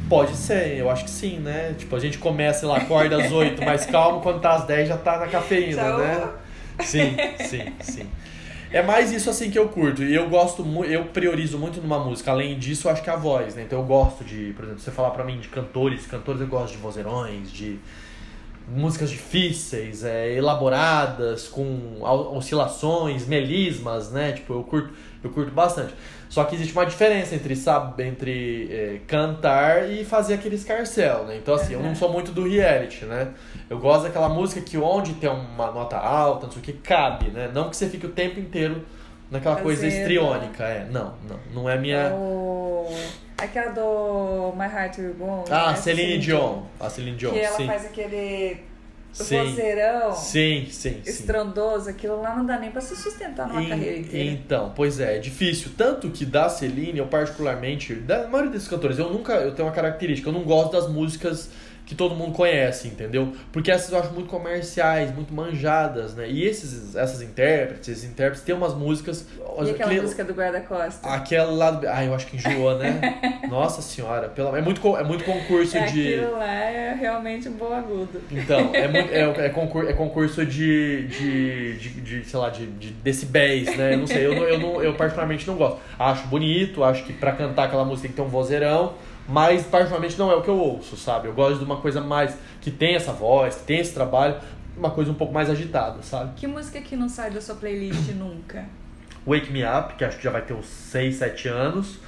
Pode 0.09 0.37
ser, 0.37 0.79
eu 0.79 0.91
acho 0.91 1.05
que 1.05 1.11
sim, 1.11 1.39
né? 1.39 1.75
Tipo, 1.77 1.97
a 1.97 1.99
gente 1.99 2.19
começa, 2.19 2.61
sei 2.61 2.69
lá, 2.69 2.79
acorda 2.79 3.23
às 3.23 3.33
8 3.33 3.65
mais 3.65 3.87
calmo, 3.87 4.21
quando 4.21 4.41
tá 4.41 4.55
às 4.55 4.65
10 4.65 4.89
já 4.89 4.97
tá 4.97 5.19
na 5.19 5.27
cafeína, 5.27 5.83
Já, 5.83 5.97
né? 5.99 6.29
Sim, 6.81 7.17
sim, 7.41 7.73
sim. 7.81 8.07
É 8.73 8.83
mais 8.83 9.13
isso 9.13 9.31
assim 9.31 9.51
que 9.53 9.59
eu 9.59 9.69
curto. 9.69 10.03
E 10.03 10.13
eu 10.13 10.29
gosto 10.29 10.65
muito, 10.65 10.91
eu 10.91 11.05
priorizo 11.05 11.57
muito 11.59 11.81
numa 11.81 11.99
música. 12.01 12.33
Além 12.33 12.59
disso, 12.59 12.89
eu 12.89 12.93
acho 12.93 13.03
que 13.03 13.11
a 13.11 13.15
voz, 13.15 13.55
né? 13.55 13.63
Então 13.63 13.79
eu 13.79 13.85
gosto 13.85 14.25
de, 14.25 14.53
por 14.57 14.65
exemplo, 14.65 14.81
você 14.81 14.91
falar 14.91 15.11
pra 15.11 15.23
mim 15.23 15.39
de 15.39 15.47
cantores, 15.47 16.07
cantores 16.07 16.41
eu 16.41 16.49
gosto 16.49 16.73
de 16.73 16.79
vozeirões, 16.79 17.53
de 17.53 17.79
músicas 18.67 19.11
difíceis, 19.11 20.05
é, 20.05 20.33
elaboradas, 20.35 21.49
com 21.49 21.99
oscilações, 22.01 23.27
melismas, 23.27 24.11
né? 24.11 24.33
Tipo, 24.33 24.55
eu 24.55 24.63
curto, 24.65 24.93
eu 25.23 25.31
curto 25.31 25.51
bastante. 25.51 25.95
Só 26.29 26.43
que 26.45 26.57
existe 26.57 26.73
uma 26.73 26.85
diferença 26.85 27.35
entre, 27.35 27.55
sabe, 27.55 28.03
entre 28.03 28.69
é, 28.71 29.01
cantar 29.07 29.89
e 29.89 30.05
fazer 30.05 30.35
aquele 30.35 30.57
escarcel, 30.57 31.25
né? 31.27 31.37
Então, 31.37 31.55
assim, 31.55 31.75
eu 31.75 31.81
não 31.83 31.95
sou 31.95 32.13
muito 32.13 32.33
do 32.33 32.49
reality, 32.49 33.05
né? 33.05 33.29
Eu 33.71 33.79
gosto 33.79 34.05
daquela 34.05 34.29
música 34.29 34.61
que 34.61 34.77
onde 34.77 35.15
tem 35.15 35.31
uma 35.31 35.71
nota 35.71 35.97
alta, 35.97 36.47
não 36.47 36.53
sei 36.53 36.61
o 36.61 36.65
que, 36.65 36.73
cabe, 36.73 37.31
né? 37.31 37.51
Não 37.55 37.71
que 37.71 37.77
você 37.77 37.89
fique 37.89 38.07
o 38.07 38.11
tempo 38.11 38.41
inteiro 38.41 38.85
naquela 39.31 39.57
coisa 39.57 39.83
Fazendo. 39.83 40.01
estriônica, 40.01 40.65
é. 40.65 40.87
Não, 40.91 41.15
não. 41.29 41.39
Não 41.55 41.71
é 41.71 41.79
minha... 41.79 42.13
O... 42.13 42.93
Aquela 43.45 43.71
do 43.73 44.53
My 44.57 44.65
Heart 44.67 44.99
Will 44.99 45.15
Go 45.15 45.25
On. 45.25 45.45
Ah, 45.51 45.71
né? 45.73 45.77
Celine 45.77 46.19
Dion. 46.19 46.63
A 46.81 46.89
Celine 46.91 47.17
Dion, 47.17 47.33
Que 47.33 47.41
ela 47.41 47.57
sim. 47.57 47.67
faz 47.67 47.85
aquele 47.85 48.57
Sim. 49.13 49.45
vozeirão 49.45 50.13
Sim, 50.15 50.67
sim, 50.71 51.01
sim. 51.05 51.11
estrondoso. 51.11 51.89
Aquilo 51.91 52.21
lá 52.21 52.35
não 52.37 52.45
dá 52.45 52.59
nem 52.59 52.71
pra 52.71 52.81
se 52.81 52.97
sustentar 52.97 53.47
numa 53.47 53.63
En- 53.63 53.69
carreira 53.69 53.99
inteira. 53.99 54.31
Então, 54.33 54.73
pois 54.75 54.99
é, 54.99 55.17
é 55.17 55.19
difícil. 55.19 55.71
Tanto 55.77 56.11
que 56.11 56.25
da 56.25 56.49
Celine, 56.49 56.99
eu 56.99 57.07
particularmente, 57.07 57.95
da 57.95 58.27
maioria 58.27 58.51
desses 58.53 58.67
cantores, 58.69 58.99
eu 58.99 59.11
nunca, 59.13 59.35
eu 59.35 59.55
tenho 59.55 59.69
uma 59.69 59.75
característica, 59.75 60.29
eu 60.29 60.33
não 60.33 60.43
gosto 60.43 60.73
das 60.73 60.89
músicas 60.89 61.51
que 61.87 61.95
todo 61.95 62.15
mundo 62.15 62.33
conhece, 62.33 62.89
entendeu? 62.89 63.33
Porque 63.53 63.71
essas 63.71 63.93
eu 63.93 63.99
acho 63.99 64.13
muito 64.13 64.29
comerciais, 64.29 65.15
muito 65.15 65.35
manjadas, 65.35 66.15
né? 66.15 66.29
E 66.29 66.45
esses, 66.45 66.97
essas 66.97 67.21
intérpretes, 67.21 67.89
esses 67.89 68.05
intérpretes 68.05 68.43
têm 68.43 68.55
umas 68.55 68.75
músicas... 68.75 69.27
E 69.63 69.71
aquela 69.71 69.93
música 69.93 70.25
do 70.25 70.33
guarda-costa? 70.33 71.07
Aquela 71.09 71.51
lá 71.53 71.71
do... 71.71 71.87
Ah, 71.87 72.05
eu 72.05 72.15
acho 72.15 72.27
que 72.27 72.37
enjoou, 72.37 72.79
né? 72.79 73.21
Nossa 73.49 73.83
senhora, 73.83 74.29
pela... 74.29 74.57
é, 74.57 74.63
muito, 74.63 74.97
é 74.97 75.05
muito 75.05 75.25
concurso 75.25 75.77
É, 75.77 75.85
de... 75.87 76.15
Aquilo 76.15 76.39
lá 76.39 76.55
é 76.55 76.95
realmente 76.95 77.49
um 77.49 77.53
bom 77.53 77.73
agudo. 77.73 78.23
Então, 78.31 78.71
é, 78.73 78.89
muito, 78.89 79.13
é, 79.13 79.21
é, 79.47 79.49
concurso, 79.51 79.91
é 79.91 79.93
concurso 79.93 80.47
de, 80.47 81.07
de, 81.09 81.79
de, 81.79 81.89
de, 82.01 82.25
sei 82.25 82.39
lá, 82.39 82.49
de, 82.49 82.67
de 82.67 82.91
decibéis, 82.93 83.77
né? 83.77 83.95
Eu 83.95 83.99
não 83.99 84.07
sei, 84.07 84.27
eu, 84.27 84.35
não, 84.35 84.43
eu, 84.45 84.59
não, 84.59 84.83
eu 84.83 84.95
particularmente 84.95 85.47
não 85.47 85.57
gosto. 85.57 85.81
Acho 85.99 86.27
bonito, 86.29 86.83
acho 86.83 87.05
que 87.05 87.13
pra 87.13 87.33
cantar 87.33 87.65
aquela 87.65 87.85
música 87.85 88.09
tem 88.09 88.11
que 88.11 88.17
ter 88.17 88.23
um 88.23 88.31
vozeirão, 88.31 88.95
mas 89.29 89.65
particularmente 89.65 90.19
não 90.19 90.31
é 90.31 90.35
o 90.35 90.43
que 90.43 90.49
eu 90.49 90.59
ouço, 90.59 90.97
sabe? 90.97 91.29
Eu 91.29 91.33
gosto 91.33 91.59
de 91.59 91.65
uma 91.65 91.77
coisa 91.77 92.01
mais 92.01 92.37
que 92.61 92.71
tem 92.71 92.95
essa 92.95 93.13
voz, 93.13 93.57
que 93.57 93.63
tem 93.65 93.81
esse 93.81 93.95
trabalho, 93.95 94.37
uma 94.77 94.91
coisa 94.91 95.11
um 95.11 95.15
pouco 95.15 95.33
mais 95.33 95.49
agitada, 95.49 96.03
sabe? 96.03 96.33
Que 96.37 96.47
música 96.47 96.81
que 96.81 96.97
não 96.97 97.09
sai 97.09 97.31
da 97.31 97.41
sua 97.41 97.55
playlist 97.55 98.11
nunca? 98.11 98.65
Wake 99.27 99.51
Me 99.51 99.63
Up, 99.65 99.95
que 99.95 100.05
acho 100.05 100.19
que 100.19 100.25
já 100.25 100.31
vai 100.31 100.43
ter 100.43 100.53
uns 100.53 100.67
6, 100.67 101.17
7 101.17 101.49
anos. 101.49 101.99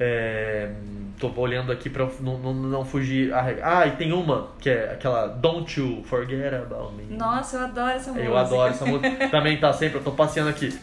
É, 0.00 0.70
tô 1.18 1.32
olhando 1.36 1.72
aqui 1.72 1.90
pra 1.90 2.08
não, 2.20 2.38
não, 2.38 2.54
não 2.54 2.84
fugir 2.84 3.32
a 3.32 3.40
regra. 3.40 3.62
Ah, 3.64 3.86
e 3.86 3.92
tem 3.92 4.12
uma, 4.12 4.48
que 4.60 4.70
é 4.70 4.92
aquela 4.92 5.26
Don't 5.26 5.80
You 5.80 6.04
Forget 6.04 6.54
About 6.54 6.94
Me. 6.94 7.16
Nossa, 7.16 7.56
eu 7.56 7.64
adoro 7.64 7.90
essa 7.90 8.10
música. 8.10 8.28
Eu 8.28 8.36
adoro 8.36 8.70
essa 8.70 8.86
música. 8.86 9.10
Também 9.28 9.58
tá 9.58 9.72
sempre, 9.72 9.98
eu 9.98 10.04
tô 10.04 10.12
passeando 10.12 10.50
aqui. 10.50 10.78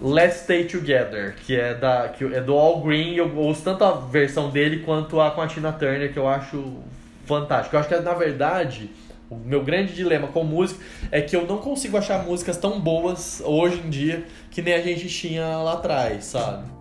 Let's 0.00 0.42
Stay 0.44 0.64
Together, 0.64 1.34
que 1.44 1.54
é, 1.54 1.74
da, 1.74 2.08
que 2.08 2.24
é 2.24 2.40
do 2.40 2.54
All 2.54 2.80
Green. 2.80 3.14
Eu 3.14 3.36
ouço 3.36 3.62
tanto 3.62 3.84
a 3.84 3.92
versão 3.92 4.50
dele 4.50 4.82
quanto 4.84 5.20
a 5.20 5.30
com 5.30 5.40
a 5.40 5.46
Tina 5.46 5.72
Turner, 5.72 6.12
que 6.12 6.18
eu 6.18 6.26
acho 6.26 6.78
fantástico. 7.26 7.76
Eu 7.76 7.80
acho 7.80 7.88
que, 7.88 7.96
na 7.96 8.14
verdade, 8.14 8.90
o 9.28 9.36
meu 9.36 9.62
grande 9.62 9.92
dilema 9.92 10.28
com 10.28 10.42
música 10.42 10.82
é 11.12 11.20
que 11.20 11.36
eu 11.36 11.46
não 11.46 11.58
consigo 11.58 11.96
achar 11.96 12.24
músicas 12.24 12.56
tão 12.56 12.80
boas 12.80 13.42
hoje 13.44 13.80
em 13.84 13.90
dia 13.90 14.24
que 14.50 14.62
nem 14.62 14.74
a 14.74 14.82
gente 14.82 15.08
tinha 15.08 15.58
lá 15.58 15.74
atrás, 15.74 16.24
sabe? 16.24 16.79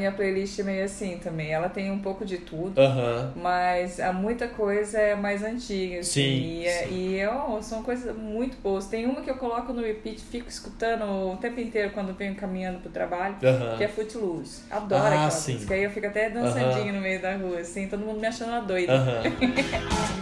Minha 0.00 0.12
playlist 0.12 0.58
é 0.58 0.62
meio 0.62 0.84
assim 0.84 1.18
também. 1.22 1.52
Ela 1.52 1.68
tem 1.68 1.90
um 1.90 1.98
pouco 2.00 2.24
de 2.24 2.38
tudo. 2.38 2.80
Aham. 2.80 3.32
Mas 3.36 4.00
há 4.00 4.12
muita 4.12 4.48
coisa 4.48 4.98
é 4.98 5.14
mais 5.14 5.42
antiga. 5.42 6.00
assim, 6.00 6.10
Sim, 6.10 6.60
E, 6.62 6.66
é- 6.66 6.84
sim. 6.86 6.94
e 6.94 7.18
eu- 7.20 7.62
são 7.62 7.82
coisas 7.82 8.14
muito 8.16 8.56
boas. 8.62 8.86
Tem 8.86 9.06
uma 9.06 9.20
que 9.20 9.30
eu 9.30 9.36
coloco 9.36 9.72
no 9.72 9.82
repeat, 9.82 10.20
fico 10.20 10.48
escutando 10.48 11.04
o 11.04 11.36
tempo 11.36 11.60
inteiro 11.60 11.90
quando 11.90 12.14
venho 12.14 12.34
caminhando 12.34 12.80
pro 12.80 12.90
trabalho, 12.90 13.36
Aham. 13.42 13.76
que 13.76 13.84
é 13.84 13.88
Footloose. 13.88 14.62
Adoro 14.70 15.02
Ah, 15.04 15.08
aquela 15.08 15.30
sim. 15.30 15.54
música. 15.54 15.74
Aí 15.74 15.84
eu 15.84 15.90
fico 15.90 16.06
até 16.06 16.30
dançandinho 16.30 16.84
Aham. 16.86 16.92
no 16.92 17.00
meio 17.00 17.20
da 17.22 17.36
rua, 17.36 17.58
assim, 17.60 17.86
todo 17.86 18.00
mundo 18.04 18.20
me 18.20 18.26
achando 18.26 18.48
uma 18.50 18.60
doida. 18.60 18.92
Aham. 18.94 19.22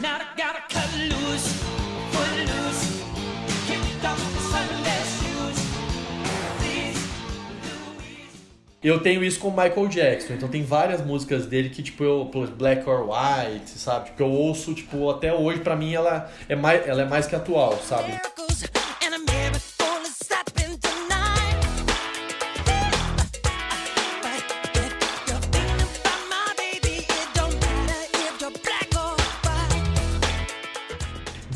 Eu 8.82 9.00
tenho 9.00 9.24
isso 9.24 9.40
com 9.40 9.48
o 9.48 9.50
Michael 9.50 9.88
Jackson, 9.88 10.34
então 10.34 10.48
tem 10.48 10.62
várias 10.62 11.04
músicas 11.04 11.46
dele 11.46 11.68
que, 11.68 11.82
tipo, 11.82 12.04
eu, 12.04 12.30
Black 12.56 12.88
or 12.88 13.08
White, 13.10 13.70
sabe? 13.70 14.06
Tipo, 14.06 14.22
eu 14.22 14.30
ouço, 14.30 14.72
tipo, 14.72 15.10
até 15.10 15.34
hoje, 15.34 15.58
pra 15.60 15.74
mim, 15.74 15.92
ela 15.94 16.30
é 16.48 16.54
mais, 16.54 16.86
ela 16.86 17.02
é 17.02 17.04
mais 17.04 17.26
que 17.26 17.34
atual, 17.34 17.76
sabe? 17.78 18.12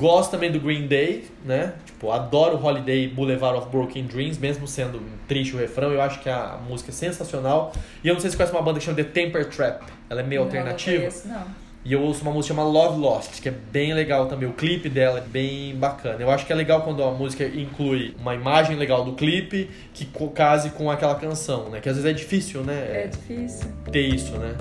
Gosto 0.03 0.33
também 0.33 0.51
do 0.51 0.59
Green 0.59 0.89
Day, 0.89 1.27
né? 1.45 1.75
Tipo, 1.87 2.11
adoro 2.11 2.61
Holiday 2.61 3.07
Boulevard 3.07 3.57
of 3.57 3.69
Broken 3.69 4.05
Dreams, 4.07 4.37
mesmo 4.37 4.67
sendo 4.67 5.01
triste 5.29 5.55
o 5.55 5.59
refrão, 5.61 5.93
eu 5.93 6.03
acho 6.03 6.19
que 6.19 6.29
a 6.29 6.59
música 6.69 6.91
é 6.91 6.93
sensacional. 6.93 7.73
E 8.03 8.09
eu 8.09 8.15
não 8.15 8.21
sei 8.21 8.29
se 8.29 8.37
conhece 8.37 8.53
uma 8.53 8.63
banda 8.63 8.81
que 8.81 8.85
chama 8.85 8.97
The 8.97 9.05
Temper 9.05 9.49
Trap, 9.49 9.85
ela 10.11 10.21
é 10.21 10.25
meio 10.25 10.41
Não, 10.41 10.49
alternativa. 10.49 11.05
Não, 11.05 11.09
conheço, 11.09 11.29
não. 11.29 11.63
E 11.85 11.93
eu 11.93 12.03
ouço 12.03 12.23
uma 12.23 12.33
música 12.33 12.53
chamada 12.53 12.69
Love 12.69 12.99
Lost, 12.99 13.41
que 13.41 13.49
é 13.49 13.53
bem 13.53 13.95
legal 13.95 14.27
também. 14.27 14.49
O 14.49 14.53
clipe 14.53 14.89
dela 14.89 15.19
é 15.19 15.23
bem 15.23 15.77
bacana. 15.77 16.21
Eu 16.21 16.33
acho 16.33 16.47
que 16.47 16.53
é 16.53 16.57
legal 16.57 16.83
quando 16.83 17.05
a 17.05 17.13
música 17.13 17.45
inclui 17.45 18.17
uma 18.19 18.35
imagem 18.35 18.75
legal 18.75 19.05
do 19.05 19.13
clipe 19.13 19.71
que 19.95 20.05
case 20.35 20.71
com 20.71 20.91
aquela 20.91 21.15
canção, 21.15 21.71
né? 21.71 21.81
Que 21.81 21.89
às 21.89 21.95
vezes 21.95 22.11
é 22.11 22.13
difícil, 22.13 22.63
né? 22.63 23.05
É 23.05 23.07
difícil. 23.07 23.69
Ter 23.93 24.01
isso, 24.01 24.33
né? 24.37 24.57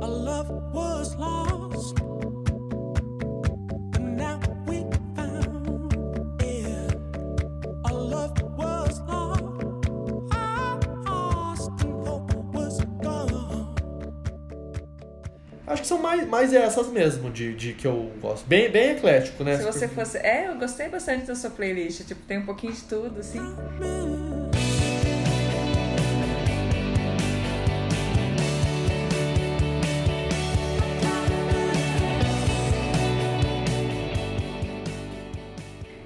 Our 0.00 0.10
love 0.10 0.50
was 0.72 1.14
lost, 1.16 1.53
mais, 16.04 16.28
mais 16.28 16.52
essas 16.52 16.88
mesmo 16.88 17.30
de, 17.30 17.54
de 17.54 17.72
que 17.72 17.86
eu 17.86 18.12
gosto. 18.20 18.46
Bem, 18.46 18.70
bem 18.70 18.90
eclético, 18.90 19.42
né? 19.42 19.56
Se 19.56 19.64
você 19.64 19.88
fosse. 19.88 20.18
É, 20.18 20.48
eu 20.48 20.56
gostei 20.56 20.88
bastante 20.88 21.26
da 21.26 21.34
sua 21.34 21.48
playlist. 21.48 22.04
Tipo, 22.04 22.20
tem 22.26 22.38
um 22.38 22.44
pouquinho 22.44 22.74
de 22.74 22.82
tudo, 22.82 23.20
assim. 23.20 23.40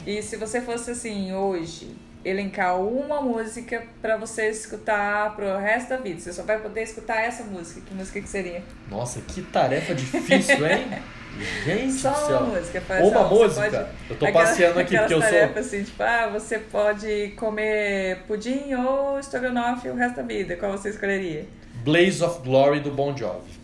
E 0.07 0.23
se 0.23 0.37
você 0.37 0.61
fosse 0.63 0.93
assim, 0.93 1.35
hoje, 1.35 1.95
elencar 2.25 2.81
uma 2.81 3.21
música 3.23 3.83
pra 4.03 4.17
você 4.17 4.49
escutar 4.51 5.35
pro 5.37 5.57
resto 5.59 5.91
da 5.91 5.97
vida, 5.97 6.21
você 6.21 6.33
só 6.33 6.43
vai 6.43 6.59
poder 6.59 6.83
escutar 6.83 7.21
essa 7.23 7.45
música. 7.45 7.81
Que 7.87 7.95
música 7.95 8.21
que 8.21 8.29
seria? 8.29 8.63
Nossa, 8.91 9.21
que 9.21 9.43
tarefa 9.43 9.95
difícil, 9.95 10.67
hein? 10.67 10.89
Gente 11.65 11.93
Só 11.93 12.09
uma 12.09 12.17
céu. 12.27 12.47
música. 12.47 12.81
faz- 12.81 13.07
Uma 13.07 13.21
ó, 13.21 13.29
música? 13.29 13.61
pode- 13.71 13.89
Eu 14.11 14.17
tô 14.17 14.27
aquela- 14.27 14.45
passeando 14.45 14.81
aqui, 14.81 14.99
porque 14.99 15.15
eu 15.15 15.23
sou- 15.23 15.59
assim, 15.61 15.85
tipo, 15.85 16.03
ah, 16.03 16.29
você 16.33 16.59
pode 16.59 17.29
comer 17.37 18.23
pudim 18.27 18.75
ou 18.75 19.21
estrogonofe 19.21 19.89
o 19.89 19.95
resto 19.95 20.17
da 20.17 20.23
vida. 20.23 20.57
Qual 20.57 20.73
você 20.73 20.89
escolheria? 20.89 21.47
Blaze 21.85 22.25
of 22.25 22.41
Glory 22.43 22.81
do 22.81 22.91
Bon 22.91 23.17
Jovi. 23.17 23.58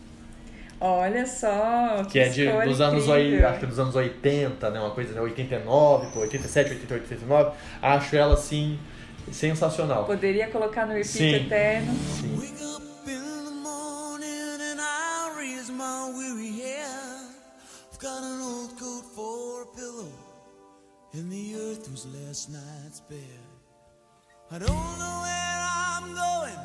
Olha 0.79 1.25
só, 1.25 2.03
Que 2.09 2.19
é 2.19 2.27
de, 2.29 2.45
dos 2.65 2.81
anos, 2.81 3.05
incrível. 3.07 3.47
acho 3.49 3.59
que 3.59 3.65
é 3.65 3.67
dos 3.67 3.79
anos 3.79 3.95
80, 3.95 4.69
né? 4.69 4.79
Uma 4.79 4.91
coisa, 4.91 5.13
né? 5.13 5.21
89, 5.21 6.07
pô, 6.11 6.19
87, 6.19 6.71
88, 6.71 7.01
89. 7.03 7.57
Acho 7.81 8.15
ela, 8.15 8.33
assim, 8.33 8.77
sensacional. 9.31 10.05
Poderia 10.05 10.47
colocar 10.49 10.85
no 10.85 10.91
repeat 10.93 11.07
Sim. 11.07 11.33
eterno. 11.35 11.93
Sim. 11.93 12.37
Wake 12.37 12.63
up 12.63 13.09
in 13.09 13.45
the 13.45 13.51
morning 13.51 14.61
and 14.61 14.79
I 14.81 15.31
raise 15.37 15.71
my 15.71 16.11
weary 16.13 16.51
head. 16.61 17.31
I've 17.91 17.99
got 17.99 18.21
an 18.21 18.41
old 18.41 18.77
coat 18.77 19.05
for 19.15 19.63
a 19.63 19.67
pillow, 19.75 20.11
and 21.13 21.31
the 21.31 21.55
earth 21.55 21.89
was 21.89 22.05
last 22.05 22.49
night's 22.49 22.99
bed. 23.09 23.39
I 24.51 24.59
don't 24.59 24.69
know 24.69 25.21
where 25.23 25.61
I'm 25.63 26.13
going, 26.13 26.59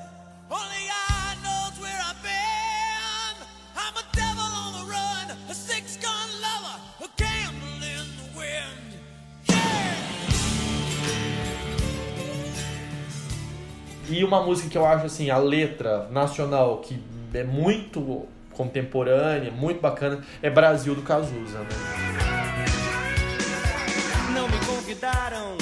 only 0.51 0.89
E 14.11 14.25
uma 14.25 14.42
música 14.42 14.68
que 14.68 14.77
eu 14.77 14.85
acho, 14.85 15.07
assim, 15.07 15.31
a 15.31 15.38
letra 15.38 16.09
nacional, 16.11 16.79
que 16.79 17.01
é 17.33 17.44
muito 17.44 18.27
contemporânea, 18.51 19.53
muito 19.53 19.81
bacana, 19.81 20.25
é 20.42 20.51
Brasil 20.51 20.96
do 20.96 21.03
Cazuza, 21.03 21.61
né? 21.61 21.68
Não 24.35 24.49
me 24.49 24.59
convidaram 24.66 25.57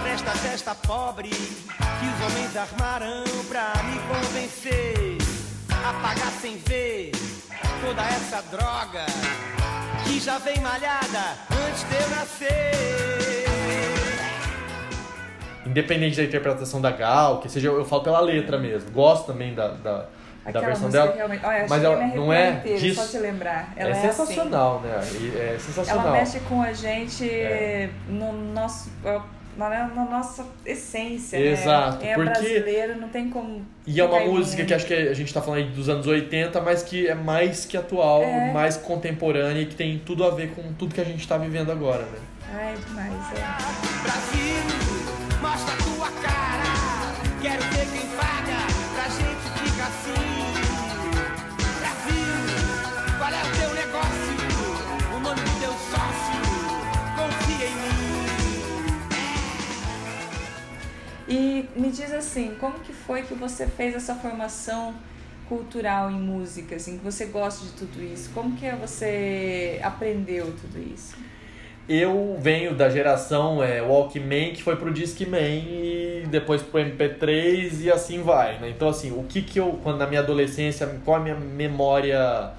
pra 0.00 0.08
esta 0.08 0.30
festa 0.30 0.72
pobre 0.72 1.30
que 1.30 2.06
os 2.06 2.32
homens 2.32 2.56
armaram 2.56 3.24
pra 3.48 3.72
me 3.82 3.98
convencer 4.08 5.18
a 5.84 5.92
pagar 5.94 6.30
sem 6.40 6.58
ver 6.58 7.10
toda 7.84 8.02
essa 8.02 8.40
droga 8.52 9.04
que 10.04 10.20
já 10.20 10.38
vem 10.38 10.60
malhada 10.60 11.36
antes 11.68 11.82
de 11.88 11.94
eu 11.96 12.08
nascer. 12.10 13.29
Independente 15.70 16.16
da 16.16 16.24
interpretação 16.24 16.80
da 16.80 16.90
Gal, 16.90 17.38
que 17.40 17.48
seja, 17.48 17.68
eu 17.68 17.84
falo 17.84 18.02
pela 18.02 18.20
letra 18.20 18.58
mesmo. 18.58 18.90
Gosto 18.90 19.26
também 19.26 19.54
da, 19.54 19.68
da, 19.68 20.06
da 20.52 20.60
versão 20.60 20.90
dela. 20.90 21.12
realmente. 21.14 21.44
Olha, 21.44 21.66
mas 21.68 21.82
ela 21.84 21.96
não 22.06 22.32
é 22.32 22.50
inteira, 22.50 22.78
disso. 22.80 23.00
só 23.02 23.06
te 23.06 23.18
lembrar. 23.22 23.72
Ela 23.76 23.90
é 23.90 23.92
é, 23.92 24.00
sensacional, 24.12 24.80
né? 24.80 25.00
E 25.20 25.38
É 25.38 25.54
Assim. 25.56 25.66
sensacional. 25.66 26.06
Ela 26.08 26.16
mexe 26.18 26.40
com 26.40 26.60
a 26.62 26.72
gente 26.72 27.28
É. 27.28 27.88
no 28.08 28.32
nosso. 28.52 28.90
Na, 29.56 29.68
na 29.68 30.04
nossa 30.06 30.46
essência, 30.64 31.36
Exato, 31.36 32.02
né? 32.02 32.12
É 32.12 32.14
porque- 32.14 32.30
brasileiro, 32.30 32.98
não 32.98 33.08
tem 33.08 33.28
como. 33.28 33.62
E 33.86 34.00
é 34.00 34.04
uma 34.04 34.20
música 34.20 34.64
que 34.64 34.72
acho 34.72 34.86
que 34.86 34.94
a 34.94 35.12
gente 35.12 35.34
tá 35.34 35.42
falando 35.42 35.58
aí 35.58 35.66
dos 35.66 35.88
anos 35.88 36.06
80, 36.06 36.60
mas 36.62 36.82
que 36.82 37.06
é 37.08 37.14
mais 37.14 37.66
que 37.66 37.76
atual, 37.76 38.22
É. 38.22 38.52
mais 38.52 38.76
contemporânea 38.78 39.60
e 39.60 39.66
que 39.66 39.74
tem 39.74 39.98
tudo 39.98 40.24
a 40.24 40.30
ver 40.30 40.52
com 40.54 40.72
tudo 40.74 40.94
que 40.94 41.00
a 41.00 41.04
gente 41.04 41.26
tá 41.28 41.36
vivendo 41.36 41.70
agora, 41.70 42.04
né? 42.04 42.18
Ai, 42.54 42.74
demais, 42.86 43.12
é. 43.32 44.02
Brasil, 44.02 44.79
mostra 45.50 45.74
tua 45.78 46.10
cara. 46.22 46.70
Quero 47.42 47.62
ver 47.74 47.86
quem 47.90 48.06
paga 48.16 48.58
pra 48.94 49.08
gente 49.08 49.44
ficar 49.58 49.88
assim. 49.88 50.26
Brasil, 51.80 52.38
qual 53.18 53.32
é 53.32 53.42
o 53.42 53.50
teu 53.58 53.70
negócio? 53.74 54.34
O 55.16 55.18
nome 55.18 55.40
do 55.40 55.54
teu 55.60 55.72
sócio? 55.72 56.38
Confia 57.16 57.66
em 57.66 57.74
mim. 57.74 58.00
E 61.28 61.68
me 61.76 61.90
diz 61.90 62.12
assim, 62.12 62.54
como 62.60 62.78
que 62.78 62.92
foi 62.92 63.22
que 63.22 63.34
você 63.34 63.66
fez 63.66 63.94
essa 63.94 64.14
formação 64.14 64.94
cultural 65.48 66.12
em 66.12 66.20
música, 66.20 66.76
assim, 66.76 66.98
que 66.98 67.04
você 67.04 67.26
gosta 67.26 67.66
de 67.66 67.72
tudo 67.72 68.00
isso? 68.00 68.30
Como 68.30 68.56
que 68.56 68.70
você 68.76 69.80
aprendeu 69.82 70.54
tudo 70.60 70.78
isso? 70.78 71.16
Eu 71.92 72.38
venho 72.40 72.72
da 72.72 72.88
geração 72.88 73.60
é, 73.60 73.82
Walkman, 73.82 74.52
que 74.52 74.62
foi 74.62 74.76
pro 74.76 74.92
Discman 74.92 75.58
e 75.58 76.24
depois 76.30 76.62
pro 76.62 76.78
MP3 76.78 77.80
e 77.80 77.90
assim 77.90 78.22
vai, 78.22 78.60
né? 78.60 78.68
Então, 78.70 78.88
assim, 78.88 79.10
o 79.10 79.24
que 79.24 79.42
que 79.42 79.58
eu, 79.58 79.76
quando 79.82 79.98
na 79.98 80.06
minha 80.06 80.20
adolescência, 80.20 80.86
qual 81.04 81.16
a 81.16 81.20
minha 81.20 81.34
memória 81.34 82.52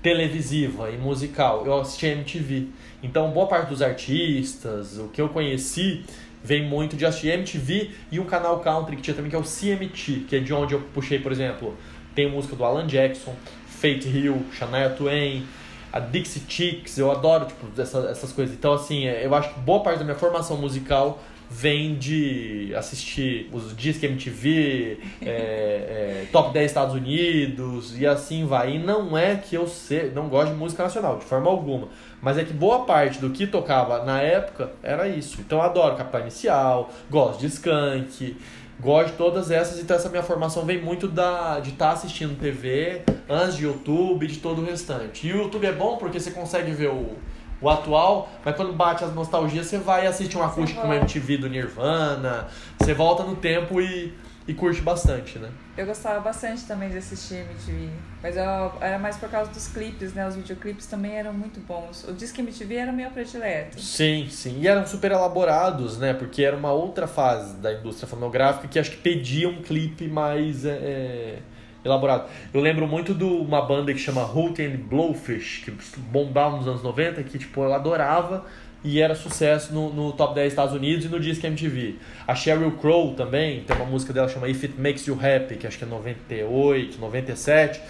televisiva 0.00 0.90
e 0.90 0.96
musical? 0.96 1.66
Eu 1.66 1.78
assisti 1.78 2.06
MTV. 2.06 2.68
Então, 3.02 3.30
boa 3.30 3.46
parte 3.46 3.68
dos 3.68 3.82
artistas, 3.82 4.96
o 4.96 5.08
que 5.08 5.20
eu 5.20 5.28
conheci, 5.28 6.02
vem 6.42 6.66
muito 6.66 6.96
de 6.96 7.04
assistir 7.04 7.28
MTV 7.28 7.90
e 8.10 8.18
um 8.18 8.24
canal 8.24 8.58
country 8.60 8.96
que 8.96 9.02
tinha 9.02 9.14
também, 9.14 9.28
que 9.28 9.36
é 9.36 9.38
o 9.38 9.42
CMT, 9.42 10.24
que 10.26 10.36
é 10.36 10.38
de 10.38 10.54
onde 10.54 10.72
eu 10.72 10.80
puxei, 10.94 11.18
por 11.18 11.30
exemplo, 11.30 11.76
tem 12.14 12.30
música 12.30 12.56
do 12.56 12.64
Alan 12.64 12.86
Jackson, 12.86 13.36
Faith 13.66 14.06
Hill, 14.06 14.46
Shania 14.50 14.88
Twain, 14.88 15.44
a 15.92 16.00
Dixie 16.00 16.42
Chicks, 16.48 16.98
eu 16.98 17.10
adoro 17.10 17.46
tipo, 17.46 17.66
essa- 17.80 18.08
essas 18.10 18.32
coisas. 18.32 18.54
Então, 18.54 18.72
assim, 18.72 19.06
é, 19.06 19.24
eu 19.24 19.34
acho 19.34 19.52
que 19.54 19.60
boa 19.60 19.82
parte 19.82 19.98
da 19.98 20.04
minha 20.04 20.16
formação 20.16 20.56
musical 20.56 21.20
vem 21.50 21.94
de 21.94 22.74
assistir 22.76 23.48
os 23.54 23.74
Disque 23.74 24.04
MTV, 24.04 24.98
é, 25.22 25.26
é, 25.26 26.26
Top 26.30 26.52
10 26.52 26.70
Estados 26.70 26.94
Unidos 26.94 27.98
e 27.98 28.06
assim 28.06 28.44
vai. 28.44 28.74
E 28.76 28.78
não 28.78 29.16
é 29.16 29.34
que 29.36 29.56
eu 29.56 29.66
não 30.14 30.28
gosto 30.28 30.52
de 30.52 30.58
música 30.58 30.82
nacional, 30.82 31.18
de 31.18 31.24
forma 31.24 31.48
alguma. 31.48 31.88
Mas 32.20 32.36
é 32.36 32.44
que 32.44 32.52
boa 32.52 32.84
parte 32.84 33.18
do 33.18 33.30
que 33.30 33.46
tocava 33.46 34.04
na 34.04 34.20
época 34.20 34.72
era 34.82 35.08
isso. 35.08 35.40
Então 35.40 35.58
eu 35.58 35.64
adoro 35.64 35.96
Capital 35.96 36.20
Inicial, 36.20 36.90
gosto 37.10 37.40
de 37.40 37.46
Skank, 37.46 38.36
gosto 38.80 39.12
de 39.12 39.16
todas 39.16 39.50
essas. 39.50 39.80
Então 39.80 39.96
essa 39.96 40.08
minha 40.08 40.22
formação 40.22 40.64
vem 40.64 40.80
muito 40.80 41.08
da, 41.08 41.60
de 41.60 41.70
estar 41.70 41.90
assistindo 41.90 42.38
TV, 42.38 43.02
antes 43.28 43.56
de 43.56 43.64
YouTube 43.64 44.24
e 44.24 44.28
de 44.28 44.38
todo 44.38 44.62
o 44.62 44.64
restante. 44.64 45.26
E 45.26 45.32
o 45.32 45.42
YouTube 45.42 45.66
é 45.66 45.72
bom 45.72 45.96
porque 45.96 46.18
você 46.18 46.30
consegue 46.30 46.70
ver 46.72 46.90
o, 46.90 47.16
o 47.60 47.68
atual, 47.68 48.28
mas 48.44 48.56
quando 48.56 48.72
bate 48.72 49.04
as 49.04 49.14
nostalgias, 49.14 49.66
você 49.66 49.78
vai 49.78 50.06
assistir 50.06 50.36
um 50.36 50.42
acústico 50.42 50.80
com 50.80 50.88
volta. 50.88 50.94
MTV 50.94 51.38
do 51.38 51.48
Nirvana, 51.48 52.48
você 52.78 52.94
volta 52.94 53.22
no 53.22 53.36
tempo 53.36 53.80
e, 53.80 54.14
e 54.48 54.54
curte 54.54 54.80
bastante, 54.80 55.38
né? 55.38 55.50
Eu 55.76 55.84
gostava 55.84 56.20
bastante 56.20 56.64
também 56.64 56.88
de 56.88 56.96
assistir 56.96 57.34
MTV, 57.34 57.90
mas 58.22 58.34
eu, 58.34 58.42
era 58.80 58.98
mais 58.98 59.18
por 59.18 59.28
causa 59.28 59.50
dos 59.52 59.68
clipes, 59.68 60.14
né? 60.14 60.26
Os 60.26 60.36
videoclipes 60.36 60.86
também 60.86 61.16
eram 61.16 61.34
muito 61.34 61.60
bons. 61.60 62.08
O 62.08 62.14
Disque 62.14 62.40
MTV 62.40 62.74
era 62.76 62.90
meu 62.90 63.10
predileto. 63.10 63.78
Sim, 63.78 64.26
sim. 64.30 64.58
E 64.62 64.66
eram 64.66 64.86
super 64.86 65.12
elaborados, 65.12 65.98
né? 65.98 66.14
Porque 66.14 66.42
era 66.42 66.56
uma 66.56 66.72
outra 66.72 67.06
fase 67.06 67.56
da 67.58 67.74
indústria 67.74 68.08
fonográfica 68.08 68.66
que 68.66 68.78
acho 68.78 68.92
que 68.92 68.96
pedia 68.96 69.50
um 69.50 69.60
clipe 69.60 70.08
mais 70.08 70.64
é, 70.64 70.70
é, 70.70 71.38
elaborado. 71.84 72.30
Eu 72.54 72.62
lembro 72.62 72.88
muito 72.88 73.12
de 73.12 73.24
uma 73.24 73.60
banda 73.60 73.92
que 73.92 74.00
chama 74.00 74.22
and 74.22 74.76
Blowfish, 74.88 75.62
que 75.62 75.70
bombava 75.98 76.56
nos 76.56 76.66
anos 76.66 76.82
90, 76.82 77.22
que 77.24 77.38
tipo, 77.38 77.60
eu 77.60 77.74
adorava 77.74 78.46
e 78.84 79.00
era 79.00 79.14
sucesso 79.14 79.72
no, 79.74 79.92
no 79.92 80.12
Top 80.12 80.34
10 80.34 80.52
Estados 80.52 80.74
Unidos 80.74 81.04
e 81.04 81.08
no 81.08 81.18
Disque 81.18 81.46
MTV. 81.46 81.96
A 82.26 82.34
Sheryl 82.34 82.72
Crow 82.78 83.14
também, 83.14 83.62
tem 83.64 83.74
uma 83.76 83.84
música 83.86 84.12
dela 84.12 84.26
que 84.28 84.34
chama 84.34 84.48
If 84.48 84.62
It 84.62 84.80
Makes 84.80 85.06
You 85.06 85.18
Happy, 85.20 85.56
que 85.56 85.66
acho 85.66 85.78
que 85.78 85.84
é 85.84 85.86
98, 85.88 86.98
97. 87.00 87.80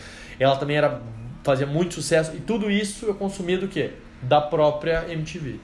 Ela 0.40 0.57
também 0.57 0.77
era 0.77 1.01
fazia 1.44 1.66
muito 1.66 1.94
sucesso 1.94 2.35
e 2.37 2.40
tudo 2.40 2.70
isso 2.70 3.07
eu 3.07 3.14
consumia 3.14 3.59
do 3.59 3.68
quê? 3.68 3.92
Da 4.22 4.40
própria 4.40 5.05
MTV. 5.09 5.61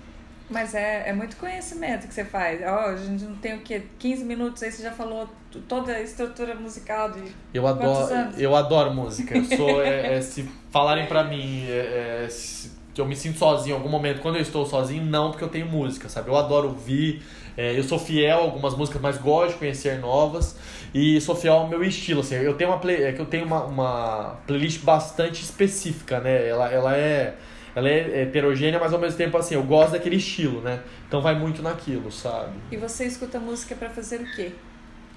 Mas 0.50 0.74
é, 0.74 1.08
é 1.08 1.12
muito 1.12 1.36
conhecimento 1.36 2.06
que 2.06 2.12
você 2.14 2.24
faz. 2.24 2.60
Ó, 2.62 2.90
a 2.90 2.96
gente 2.96 3.24
não 3.24 3.34
tem 3.36 3.54
o 3.54 3.60
quê? 3.60 3.82
15 3.98 4.24
minutos 4.24 4.62
aí 4.62 4.70
você 4.70 4.82
já 4.82 4.92
falou 4.92 5.28
toda 5.68 5.92
a 5.92 6.00
estrutura 6.02 6.54
musical 6.54 7.10
de 7.10 7.22
Eu 7.52 7.66
adoro, 7.66 8.14
anos? 8.14 8.38
eu 8.40 8.54
adoro 8.54 8.92
música. 8.94 9.36
Eu 9.36 9.44
sou, 9.44 9.82
é, 9.82 10.16
é, 10.16 10.20
se 10.20 10.48
falarem 10.70 11.06
pra 11.06 11.24
mim 11.24 11.64
é, 11.66 12.24
é, 12.24 12.28
se- 12.28 12.70
que 12.94 13.00
eu 13.00 13.06
me 13.06 13.16
sinto 13.16 13.38
sozinho 13.38 13.74
em 13.74 13.76
algum 13.76 13.88
momento, 13.88 14.20
quando 14.20 14.36
eu 14.36 14.42
estou 14.42 14.64
sozinho, 14.64 15.04
não, 15.04 15.30
porque 15.30 15.42
eu 15.42 15.48
tenho 15.48 15.66
música, 15.66 16.08
sabe? 16.08 16.28
Eu 16.28 16.36
adoro 16.36 16.68
ouvir, 16.68 17.22
é, 17.56 17.76
eu 17.76 17.82
sou 17.82 17.98
fiel 17.98 18.38
a 18.38 18.42
algumas 18.42 18.76
músicas, 18.76 19.02
mas 19.02 19.18
gosto 19.18 19.54
de 19.54 19.58
conhecer 19.58 19.98
novas 19.98 20.56
e 20.94 21.20
sou 21.20 21.34
fiel 21.34 21.54
ao 21.54 21.68
meu 21.68 21.82
estilo, 21.82 22.20
assim. 22.20 22.36
Eu 22.36 22.54
tenho 22.54 22.70
uma 22.70 22.78
play, 22.78 23.02
é 23.02 23.12
que 23.12 23.20
eu 23.20 23.26
tenho 23.26 23.44
uma, 23.44 23.64
uma 23.64 24.36
playlist 24.46 24.82
bastante 24.82 25.42
específica, 25.42 26.20
né? 26.20 26.48
Ela, 26.48 26.70
ela 26.70 26.96
é 26.96 27.34
ela 27.74 27.88
é 27.88 28.22
heterogênea, 28.22 28.78
mas 28.78 28.92
ao 28.92 29.00
mesmo 29.00 29.18
tempo 29.18 29.36
assim, 29.36 29.56
eu 29.56 29.62
gosto 29.64 29.92
daquele 29.92 30.16
estilo, 30.16 30.60
né? 30.60 30.80
Então 31.08 31.20
vai 31.20 31.36
muito 31.36 31.60
naquilo, 31.60 32.12
sabe? 32.12 32.52
E 32.70 32.76
você 32.76 33.04
escuta 33.04 33.40
música 33.40 33.74
pra 33.74 33.90
fazer 33.90 34.20
o 34.20 34.36
quê? 34.36 34.52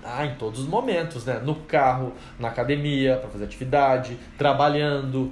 Ah, 0.04 0.26
em 0.26 0.36
todos 0.36 0.62
os 0.62 0.68
momentos, 0.68 1.26
né? 1.26 1.40
No 1.44 1.54
carro, 1.54 2.14
na 2.40 2.48
academia, 2.48 3.18
para 3.18 3.30
fazer 3.30 3.44
atividade, 3.44 4.18
trabalhando, 4.38 5.32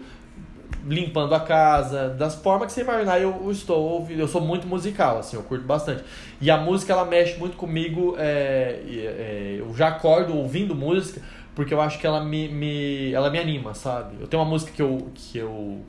limpando 0.85 1.33
a 1.33 1.39
casa, 1.39 2.09
das 2.09 2.35
formas 2.35 2.67
que 2.67 2.73
você 2.73 2.81
imaginar, 2.81 3.19
eu, 3.19 3.41
eu 3.43 3.51
estou 3.51 3.77
ouvindo. 3.77 4.19
Eu 4.19 4.27
sou 4.27 4.41
muito 4.41 4.67
musical, 4.67 5.19
assim, 5.19 5.35
eu 5.35 5.43
curto 5.43 5.65
bastante. 5.65 6.03
E 6.39 6.51
a 6.51 6.57
música, 6.57 6.93
ela 6.93 7.05
mexe 7.05 7.37
muito 7.37 7.57
comigo. 7.57 8.15
é, 8.17 8.81
é, 8.87 9.55
eu 9.59 9.75
já 9.75 9.89
acordo 9.89 10.35
ouvindo 10.35 10.75
música, 10.75 11.21
porque 11.53 11.73
eu 11.73 11.81
acho 11.81 11.99
que 11.99 12.05
ela 12.05 12.23
me, 12.23 12.47
me, 12.49 13.13
ela 13.13 13.29
me 13.29 13.39
anima, 13.39 13.73
sabe? 13.73 14.17
Eu 14.19 14.27
tenho 14.27 14.43
uma 14.43 14.49
música 14.49 14.71
que 14.71 14.81
eu, 14.81 15.09
que 15.13 15.37
eu 15.37 15.81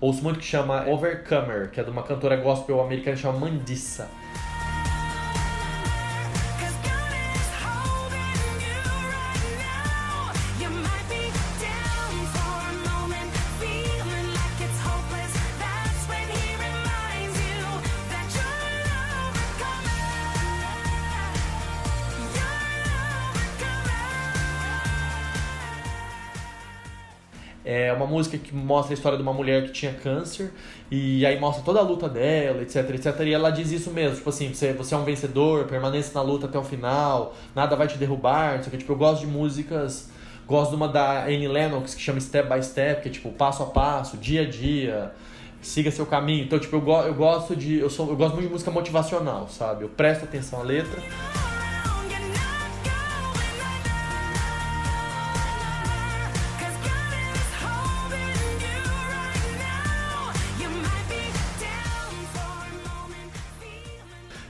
ouço 0.00 0.22
muito 0.22 0.38
que 0.38 0.44
chama 0.44 0.88
Overcomer, 0.88 1.70
que 1.70 1.80
é 1.80 1.84
de 1.84 1.90
uma 1.90 2.02
cantora 2.02 2.36
gospel 2.36 2.80
americana 2.80 3.16
que 3.16 3.22
chama 3.22 3.38
Mandissa. 3.38 4.08
Música 28.12 28.36
que 28.36 28.54
mostra 28.54 28.92
a 28.92 28.96
história 28.96 29.16
de 29.16 29.22
uma 29.22 29.32
mulher 29.32 29.64
que 29.64 29.72
tinha 29.72 29.92
câncer 29.94 30.52
e 30.90 31.24
aí 31.24 31.40
mostra 31.40 31.64
toda 31.64 31.80
a 31.80 31.82
luta 31.82 32.08
dela, 32.08 32.62
etc, 32.62 32.90
etc. 32.90 33.20
E 33.20 33.32
ela 33.32 33.50
diz 33.50 33.72
isso 33.72 33.90
mesmo, 33.90 34.16
tipo 34.16 34.28
assim, 34.28 34.52
você, 34.52 34.72
você 34.72 34.94
é 34.94 34.98
um 34.98 35.04
vencedor, 35.04 35.64
permaneça 35.64 36.12
na 36.14 36.22
luta 36.22 36.46
até 36.46 36.58
o 36.58 36.62
final, 36.62 37.34
nada 37.54 37.74
vai 37.74 37.88
te 37.88 37.96
derrubar, 37.96 38.56
não 38.56 38.62
sei 38.62 38.68
o 38.68 38.70
que. 38.72 38.78
Tipo, 38.78 38.92
eu 38.92 38.96
gosto 38.96 39.20
de 39.20 39.26
músicas, 39.26 40.10
gosto 40.46 40.70
de 40.70 40.76
uma 40.76 40.88
da 40.88 41.24
Annie 41.24 41.48
Lennox 41.48 41.94
que 41.94 42.02
chama 42.02 42.20
Step 42.20 42.48
by 42.52 42.62
Step, 42.62 43.02
que 43.02 43.08
é 43.08 43.12
tipo 43.12 43.30
passo 43.32 43.62
a 43.62 43.66
passo, 43.66 44.18
dia 44.18 44.42
a 44.42 44.48
dia, 44.48 45.12
siga 45.62 45.90
seu 45.90 46.04
caminho. 46.04 46.44
Então, 46.44 46.58
tipo, 46.58 46.76
eu, 46.76 46.80
go 46.80 47.00
eu 47.00 47.14
gosto 47.14 47.56
de. 47.56 47.78
Eu, 47.78 47.88
sou, 47.88 48.10
eu 48.10 48.16
gosto 48.16 48.34
muito 48.34 48.46
de 48.46 48.52
música 48.52 48.70
motivacional, 48.70 49.48
sabe? 49.48 49.84
Eu 49.84 49.88
presto 49.88 50.24
atenção 50.24 50.60
à 50.60 50.62
letra. 50.62 51.02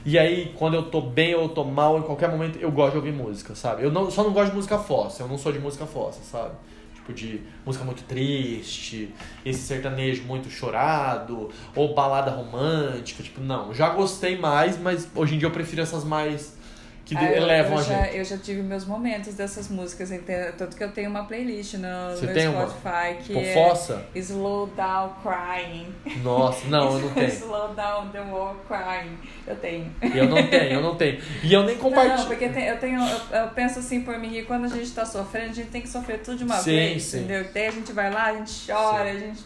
E 0.05 0.19
aí, 0.19 0.53
quando 0.57 0.73
eu 0.73 0.83
tô 0.83 0.99
bem 0.99 1.33
ou 1.33 1.43
eu 1.43 1.49
tô 1.49 1.63
mal, 1.63 1.97
em 1.97 2.01
qualquer 2.01 2.29
momento, 2.29 2.57
eu 2.59 2.69
gosto 2.71 2.91
de 2.91 2.97
ouvir 2.97 3.13
música, 3.13 3.55
sabe? 3.55 3.83
Eu 3.83 3.91
não, 3.91 4.11
só 4.11 4.23
não 4.23 4.33
gosto 4.33 4.49
de 4.49 4.55
música 4.57 4.77
fossa, 4.77 5.23
eu 5.23 5.27
não 5.29 5.37
sou 5.37 5.51
de 5.51 5.59
música 5.59 5.85
fossa, 5.85 6.19
sabe? 6.23 6.55
Tipo, 6.93 7.13
de 7.13 7.41
música 7.65 7.85
muito 7.85 8.03
triste, 8.03 9.13
esse 9.45 9.61
sertanejo 9.61 10.23
muito 10.23 10.49
chorado, 10.49 11.49
ou 11.73 11.93
balada 11.93 12.31
romântica, 12.31 13.23
tipo, 13.23 13.39
não. 13.39 13.73
Já 13.73 13.89
gostei 13.89 14.37
mais, 14.37 14.77
mas 14.77 15.07
hoje 15.15 15.35
em 15.35 15.37
dia 15.37 15.47
eu 15.47 15.51
prefiro 15.51 15.81
essas 15.81 16.03
mais 16.03 16.57
que 17.05 17.17
Ah, 17.17 17.23
eu- 17.31 17.43
elevam 17.43 17.73
eu, 17.73 17.77
a 17.79 17.81
já, 17.83 18.03
gente. 18.03 18.17
Eu 18.17 18.23
já 18.23 18.37
tive 18.37 18.61
meus 18.61 18.85
momentos 18.85 19.33
dessas 19.33 19.67
músicas, 19.67 20.09
entendeu? 20.11 20.53
tanto 20.57 20.77
que 20.77 20.83
eu 20.83 20.89
tenho 20.91 21.09
uma 21.09 21.25
playlist 21.25 21.73
no 21.73 22.15
Você 22.15 22.25
meu 22.25 22.33
tem 22.33 22.47
uma? 22.47 22.65
Spotify 22.67 23.15
que 23.23 23.33
Pô, 23.33 23.39
é 23.41 23.53
fossa? 23.53 24.05
Slow 24.15 24.67
Down 24.67 25.13
Crying. 25.21 25.93
Nossa, 26.23 26.65
não, 26.67 26.93
eu 26.93 26.99
não 26.99 27.09
tenho. 27.13 27.27
Slow 27.27 27.73
Down 27.73 28.07
the 28.09 28.21
Wall 28.21 28.55
Crying. 28.67 29.17
Eu 29.45 29.55
tenho. 29.57 29.91
Eu 30.15 30.29
não 30.29 30.47
tenho, 30.47 30.63
eu 30.71 30.81
não 30.81 30.95
tenho. 30.95 31.19
E 31.43 31.53
eu 31.53 31.63
nem 31.63 31.75
Não, 31.75 31.81
compartilho. 31.83 32.27
porque 32.27 32.47
tem- 32.49 32.67
eu 32.67 32.77
tenho, 32.79 33.01
eu, 33.01 33.37
eu 33.39 33.47
penso 33.49 33.79
assim 33.79 34.01
por 34.03 34.17
mim 34.17 34.29
que 34.29 34.43
quando 34.43 34.65
a 34.65 34.69
gente 34.69 34.91
tá 34.91 35.05
sofrendo, 35.05 35.49
a 35.51 35.53
gente 35.53 35.69
tem 35.69 35.81
que 35.81 35.89
sofrer 35.89 36.19
tudo 36.21 36.37
de 36.37 36.43
uma 36.45 36.55
Sim, 36.55 36.71
vez, 36.71 37.03
sim. 37.03 37.17
entendeu? 37.19 37.45
Daí 37.53 37.67
a 37.67 37.71
gente 37.71 37.91
vai 37.91 38.09
lá, 38.11 38.25
a 38.27 38.33
gente 38.35 38.65
chora, 38.71 39.09
a 39.11 39.19
gente 39.19 39.41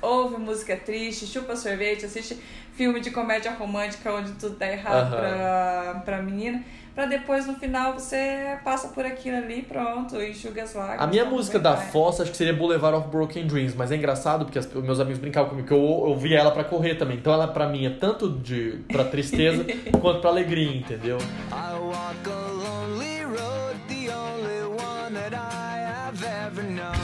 ouve 0.00 0.36
música 0.40 0.74
triste, 0.76 1.26
chupa 1.26 1.54
sorvete, 1.54 2.06
assiste 2.06 2.38
filme 2.74 3.00
de 3.00 3.10
comédia 3.10 3.52
romântica 3.52 4.10
onde 4.12 4.32
tudo 4.32 4.56
dá 4.56 4.66
errado 4.66 5.12
Aham. 5.14 5.20
pra, 5.20 6.02
pra 6.06 6.22
menina, 6.22 6.64
pra 6.94 7.06
depois 7.06 7.46
no 7.46 7.54
final 7.54 7.94
você 7.94 8.56
passa 8.64 8.88
por 8.88 9.04
aquilo 9.04 9.36
ali 9.38 9.60
e 9.60 9.62
pronto, 9.62 10.20
enxuga 10.22 10.62
as 10.62 10.74
lágrimas. 10.74 11.02
A 11.02 11.06
minha 11.06 11.24
tá 11.24 11.30
música 11.30 11.58
da. 11.58 11.76
Fossa 11.76 12.22
acho 12.22 12.30
que 12.32 12.36
seria 12.36 12.52
Boulevard 12.52 12.96
of 12.98 13.08
Broken 13.08 13.46
Dreams, 13.46 13.74
mas 13.76 13.90
é 13.90 13.96
engraçado 13.96 14.44
porque 14.44 14.58
as- 14.58 14.66
os 14.74 14.82
meus 14.84 15.00
amigos 15.00 15.18
brincavam 15.18 15.50
comigo 15.50 15.66
que 15.68 15.74
eu 15.74 15.80
ouvia 15.80 16.38
ela 16.38 16.50
pra 16.50 16.64
correr 16.64 16.94
também. 16.96 17.16
Então 17.16 17.32
ela 17.32 17.48
pra 17.48 17.66
mim 17.68 17.86
é 17.86 17.90
tanto 17.90 18.28
de 18.30 18.80
pra 18.88 19.04
tristeza 19.04 19.64
quanto 20.00 20.20
pra 20.20 20.30
alegria, 20.30 20.76
entendeu? 20.76 21.18
I 21.18 21.74
walk 21.78 22.18
a 22.26 22.52
lonely 22.52 23.24
road, 23.24 23.78
the 23.88 24.14
only 24.14 24.62
one 24.62 25.14
that 25.14 25.34
I 25.34 25.78
have 25.80 26.24
ever 26.24 26.62
known. 26.62 27.01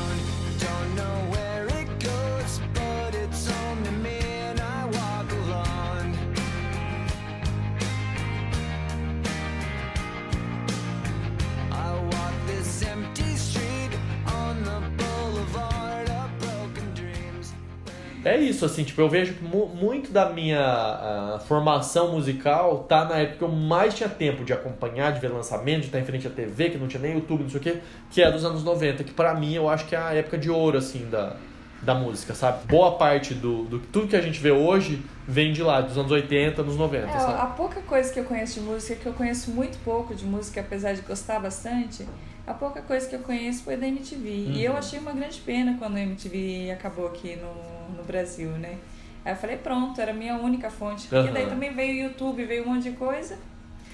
É 18.24 18.36
isso, 18.36 18.64
assim, 18.64 18.82
tipo, 18.84 19.00
eu 19.00 19.08
vejo 19.08 19.34
que 19.34 19.44
mu- 19.44 19.66
muito 19.68 20.10
da 20.10 20.28
minha 20.30 20.60
ah, 20.60 21.40
formação 21.46 22.12
musical 22.12 22.78
tá 22.88 23.04
na 23.04 23.16
época 23.16 23.38
que 23.38 23.44
eu 23.44 23.48
mais 23.48 23.94
tinha 23.94 24.08
tempo 24.08 24.44
de 24.44 24.52
acompanhar, 24.52 25.12
de 25.12 25.20
ver 25.20 25.28
lançamento, 25.28 25.80
de 25.82 25.86
estar 25.86 26.00
em 26.00 26.04
frente 26.04 26.26
à 26.26 26.30
TV, 26.30 26.70
que 26.70 26.78
não 26.78 26.88
tinha 26.88 27.00
nem 27.00 27.14
YouTube, 27.14 27.42
não 27.44 27.50
sei 27.50 27.60
o 27.60 27.62
quê, 27.62 27.78
que 28.10 28.20
é 28.20 28.30
dos 28.30 28.44
anos 28.44 28.64
90, 28.64 29.04
que 29.04 29.12
pra 29.12 29.34
mim 29.34 29.54
eu 29.54 29.68
acho 29.68 29.86
que 29.86 29.94
é 29.94 29.98
a 29.98 30.12
época 30.14 30.36
de 30.36 30.50
ouro, 30.50 30.76
assim, 30.78 31.08
da, 31.08 31.36
da 31.80 31.94
música, 31.94 32.34
sabe? 32.34 32.66
Boa 32.66 32.96
parte 32.98 33.34
do, 33.34 33.62
do 33.64 33.78
tudo 33.78 34.08
que 34.08 34.16
a 34.16 34.20
gente 34.20 34.40
vê 34.40 34.50
hoje 34.50 35.00
vem 35.26 35.52
de 35.52 35.62
lá, 35.62 35.80
dos 35.80 35.96
anos 35.96 36.10
80, 36.10 36.62
nos 36.64 36.76
90, 36.76 37.06
É, 37.06 37.18
sabe? 37.20 37.40
a 37.40 37.46
pouca 37.46 37.80
coisa 37.82 38.12
que 38.12 38.18
eu 38.18 38.24
conheço 38.24 38.60
de 38.60 38.66
música, 38.66 38.96
que 38.96 39.06
eu 39.06 39.12
conheço 39.12 39.50
muito 39.52 39.78
pouco 39.84 40.14
de 40.14 40.24
música, 40.24 40.60
apesar 40.60 40.92
de 40.94 41.02
gostar 41.02 41.38
bastante, 41.38 42.04
a 42.48 42.54
pouca 42.54 42.80
coisa 42.82 43.08
que 43.08 43.14
eu 43.14 43.20
conheço 43.20 43.62
foi 43.64 43.76
da 43.76 43.86
MTV. 43.86 44.28
E 44.28 44.64
eu 44.64 44.72
Uhum. 44.72 44.78
achei 44.78 44.98
uma 44.98 45.12
grande 45.12 45.40
pena 45.40 45.76
quando 45.78 45.96
a 45.96 46.00
MTV 46.00 46.70
acabou 46.72 47.06
aqui 47.06 47.36
no, 47.36 47.96
no 47.96 48.02
Brasil, 48.04 48.50
né? 48.50 48.76
Aí 49.24 49.32
eu 49.32 49.36
falei, 49.36 49.56
pronto, 49.56 50.00
era 50.00 50.12
a 50.12 50.14
minha 50.14 50.36
única 50.36 50.70
fonte. 50.70 51.08
E 51.12 51.14
Aham. 51.16 51.32
daí 51.32 51.46
também 51.46 51.74
veio 51.74 52.06
o 52.06 52.08
YouTube, 52.10 52.44
veio 52.44 52.64
um 52.64 52.74
monte 52.74 52.84
de 52.90 52.96
coisa. 52.96 53.36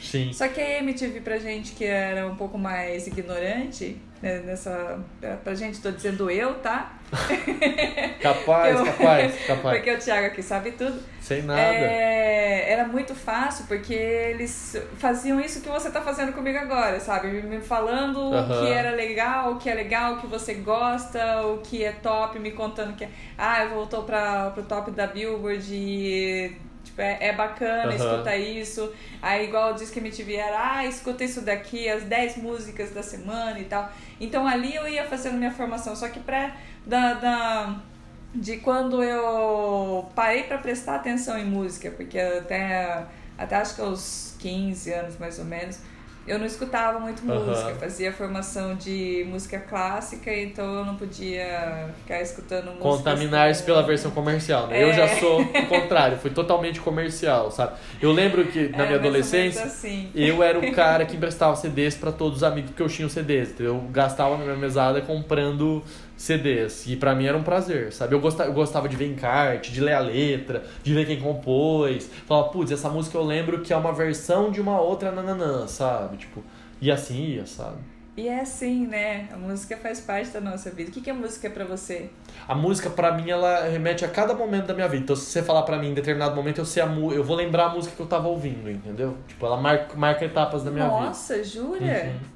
Sim. 0.00 0.32
Só 0.32 0.46
que 0.48 0.60
a 0.60 0.78
MTV 0.80 1.20
pra 1.20 1.38
gente 1.38 1.72
que 1.72 1.84
era 1.84 2.26
um 2.26 2.36
pouco 2.36 2.58
mais 2.58 3.06
ignorante, 3.06 3.96
né, 4.20 4.40
nessa. 4.40 5.00
Pra 5.42 5.54
gente, 5.54 5.80
tô 5.80 5.90
dizendo 5.90 6.30
eu, 6.30 6.54
tá? 6.60 6.98
Capaz, 8.20 8.78
Eu- 8.78 8.84
capaz, 8.86 9.46
capaz. 9.46 9.76
Porque 9.76 9.92
o 9.92 9.98
Thiago 9.98 10.26
aqui 10.28 10.42
sabe 10.42 10.72
tudo. 10.72 10.98
Sem 11.20 11.42
nada. 11.42 11.60
É, 11.60 12.70
era 12.72 12.86
muito 12.86 13.14
fácil, 13.14 13.66
porque 13.66 13.94
eles 13.94 14.76
faziam 14.98 15.40
isso 15.40 15.60
que 15.60 15.68
você 15.68 15.90
tá 15.90 16.00
fazendo 16.00 16.32
comigo 16.32 16.58
agora, 16.58 16.98
sabe? 17.00 17.28
Me- 17.42 17.60
falando 17.60 18.30
o 18.30 18.60
que 18.60 18.70
era 18.72 18.90
legal, 18.90 19.52
o 19.52 19.56
que 19.58 19.68
é 19.70 19.74
legal, 19.74 20.14
o 20.14 20.20
que 20.20 20.26
você 20.26 20.54
gosta, 20.54 21.42
o 21.46 21.58
que 21.58 21.84
é 21.84 21.92
top, 21.92 22.38
me 22.38 22.50
contando 22.52 22.94
que 22.96 23.06
ah, 23.38 23.64
voltou 23.66 24.02
pra, 24.04 24.50
pro 24.50 24.62
top 24.62 24.90
da 24.90 25.06
Billboard 25.06 25.66
e 25.74 26.56
tipo, 26.84 27.00
é, 27.00 27.18
é 27.20 27.32
bacana, 27.32 27.92
Aham. 27.92 27.96
escuta 27.96 28.36
isso. 28.36 28.92
Aí 29.20 29.46
igual 29.46 29.74
diz 29.74 29.90
que 29.90 29.98
MTV 29.98 30.34
era, 30.34 30.76
ah, 30.76 30.86
escuta 30.86 31.24
isso 31.24 31.40
daqui, 31.40 31.88
as 31.88 32.04
10 32.04 32.36
músicas 32.36 32.90
da 32.90 33.02
semana 33.02 33.58
e 33.58 33.64
tal. 33.64 33.90
Então 34.20 34.46
ali 34.46 34.74
eu 34.74 34.86
ia 34.86 35.04
fazendo 35.06 35.36
minha 35.36 35.50
formação, 35.50 35.96
só 35.96 36.08
que 36.08 36.20
pra 36.20 36.54
da, 36.86 37.14
da 37.14 37.76
de 38.34 38.56
quando 38.58 39.02
eu 39.02 40.08
parei 40.14 40.42
pra 40.42 40.58
prestar 40.58 40.96
atenção 40.96 41.38
em 41.38 41.44
música, 41.44 41.90
porque 41.90 42.18
até, 42.18 43.04
até 43.38 43.56
acho 43.56 43.76
que 43.76 43.80
aos 43.80 44.34
15 44.40 44.92
anos 44.92 45.18
mais 45.18 45.38
ou 45.38 45.44
menos, 45.44 45.78
eu 46.26 46.38
não 46.38 46.46
escutava 46.46 46.98
muito 46.98 47.22
Aham. 47.30 47.44
música, 47.46 47.70
eu 47.70 47.76
fazia 47.76 48.12
formação 48.12 48.74
de 48.74 49.24
música 49.28 49.58
clássica, 49.58 50.34
então 50.34 50.64
eu 50.78 50.84
não 50.84 50.96
podia 50.96 51.90
ficar 51.98 52.20
escutando 52.22 52.66
música. 52.66 52.82
Contaminar-se 52.82 53.62
pela 53.62 53.82
versão 53.82 54.10
comercial, 54.10 54.66
né? 54.68 54.82
Eu 54.82 54.90
É. 54.90 54.92
já 54.94 55.08
sou 55.16 55.40
o 55.42 55.66
contrário, 55.66 56.18
fui 56.18 56.30
totalmente 56.30 56.80
comercial, 56.80 57.50
sabe? 57.50 57.74
Eu 58.00 58.12
lembro 58.12 58.44
que 58.46 58.68
na 58.68 58.84
É, 58.84 58.86
minha 58.86 58.98
adolescência, 58.98 59.64
assim. 59.64 60.10
eu 60.14 60.42
era 60.42 60.58
o 60.58 60.72
cara 60.72 61.04
que 61.04 61.14
emprestava 61.16 61.54
CDs 61.56 61.94
pra 61.96 62.10
todos 62.12 62.38
os 62.38 62.42
amigos 62.42 62.72
que 62.74 62.80
eu 62.82 62.88
tinha 62.88 63.06
os 63.06 63.12
CDs. 63.12 63.50
entendeu? 63.50 63.74
Eu 63.74 63.80
gastava 63.90 64.36
na 64.36 64.44
minha 64.44 64.56
mesada 64.56 65.00
comprando 65.00 65.82
CDs. 66.16 66.86
E 66.86 66.96
pra 66.96 67.14
mim 67.14 67.26
era 67.26 67.36
um 67.36 67.42
prazer, 67.42 67.92
sabe? 67.92 68.14
Eu 68.14 68.20
gostava, 68.20 68.50
eu 68.50 68.54
gostava 68.54 68.88
de 68.88 68.96
ver 68.96 69.06
encarte, 69.06 69.72
de 69.72 69.80
ler 69.80 69.94
a 69.94 70.00
letra, 70.00 70.64
de 70.82 70.94
ver 70.94 71.06
quem 71.06 71.20
compôs. 71.20 72.08
Falava, 72.26 72.48
putz, 72.48 72.70
essa 72.70 72.88
música 72.88 73.16
eu 73.16 73.24
lembro 73.24 73.60
que 73.60 73.72
é 73.72 73.76
uma 73.76 73.92
versão 73.92 74.50
de 74.50 74.60
uma 74.60 74.80
outra 74.80 75.10
nananã, 75.10 75.66
sabe? 75.66 76.16
Tipo, 76.16 76.42
e 76.80 76.90
assim 76.90 77.34
ia, 77.34 77.46
sabe? 77.46 77.78
E 78.16 78.28
é 78.28 78.40
assim, 78.40 78.86
né? 78.86 79.28
A 79.32 79.36
música 79.36 79.76
faz 79.76 80.00
parte 80.00 80.30
da 80.30 80.40
nossa 80.40 80.70
vida. 80.70 80.88
O 80.88 80.92
que, 80.92 81.00
que 81.00 81.10
é 81.10 81.12
música 81.12 81.50
pra 81.50 81.64
você? 81.64 82.08
A 82.46 82.54
música, 82.54 82.88
pra 82.88 83.10
mim, 83.12 83.28
ela 83.28 83.64
remete 83.68 84.04
a 84.04 84.08
cada 84.08 84.32
momento 84.34 84.66
da 84.66 84.74
minha 84.74 84.86
vida. 84.86 85.02
Então, 85.02 85.16
se 85.16 85.24
você 85.24 85.42
falar 85.42 85.62
pra 85.62 85.78
mim 85.78 85.88
em 85.88 85.94
determinado 85.94 86.36
momento, 86.36 86.58
eu 86.58 86.64
sei 86.64 86.80
a 86.80 86.86
mu 86.86 87.12
eu 87.12 87.24
vou 87.24 87.36
lembrar 87.36 87.66
a 87.66 87.68
música 87.70 87.96
que 87.96 88.00
eu 88.00 88.06
tava 88.06 88.28
ouvindo, 88.28 88.70
entendeu? 88.70 89.16
Tipo, 89.26 89.46
ela 89.46 89.56
marca, 89.56 89.96
marca 89.96 90.24
etapas 90.24 90.62
da 90.62 90.70
minha 90.70 90.84
vida. 90.84 91.00
Nossa, 91.00 91.42
jura? 91.42 91.80
Uhum. 91.80 92.33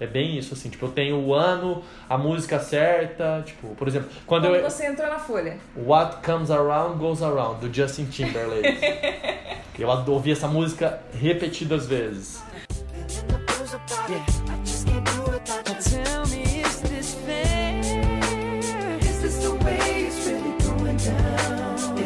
É 0.00 0.06
bem 0.06 0.38
isso, 0.38 0.54
assim, 0.54 0.68
tipo, 0.68 0.86
eu 0.86 0.90
tenho 0.92 1.18
o 1.18 1.34
ano, 1.34 1.82
a 2.08 2.16
música 2.16 2.60
certa, 2.60 3.42
tipo, 3.44 3.74
por 3.74 3.88
exemplo, 3.88 4.08
quando, 4.26 4.44
Quando 4.44 4.54
eu. 4.54 4.70
você 4.70 4.86
entrou 4.86 5.08
na 5.08 5.18
Folha. 5.18 5.58
What 5.76 6.18
Comes 6.24 6.50
Around 6.50 6.98
Goes 6.98 7.20
Around, 7.20 7.66
do 7.66 7.74
Justin 7.74 8.06
Timberlake. 8.06 8.78
eu 9.78 9.88
ouvi 10.12 10.32
essa 10.32 10.46
música 10.46 11.00
repetidas 11.12 11.86
vezes. 11.86 12.42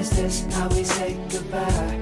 Is 0.03 0.11
this 0.11 0.55
how 0.55 0.69
we 0.69 0.83
say 0.83 1.15
goodbye? 1.31 2.02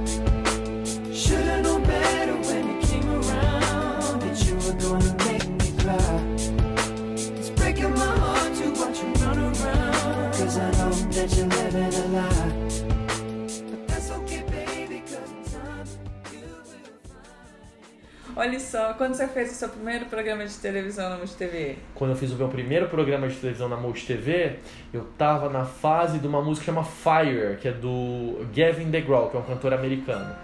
Olha 18.41 18.59
só, 18.59 18.95
quando 18.95 19.13
você 19.13 19.29
fez 19.29 19.53
o 19.53 19.55
seu 19.55 19.69
primeiro 19.69 20.07
programa 20.07 20.47
de 20.47 20.55
televisão 20.55 21.11
na 21.11 21.19
Multi 21.19 21.35
TV? 21.35 21.77
Quando 21.95 22.13
eu 22.13 22.17
fiz 22.17 22.33
o 22.33 22.37
meu 22.37 22.49
primeiro 22.49 22.89
programa 22.89 23.29
de 23.29 23.37
televisão 23.37 23.69
na 23.69 23.77
Multi 23.77 24.07
TV, 24.07 24.61
eu 24.95 25.05
tava 25.19 25.51
na 25.51 25.67
fase 25.67 26.19
de 26.19 26.27
uma 26.27 26.41
música 26.41 26.65
que 26.65 26.73
chama 26.73 26.83
Fire, 26.83 27.59
que 27.61 27.69
é 27.69 27.71
do 27.71 28.47
Gavin 28.57 28.91
DeGraw, 28.91 29.29
que 29.29 29.37
é 29.37 29.41
um 29.41 29.43
cantor 29.43 29.75
americano. 29.75 30.35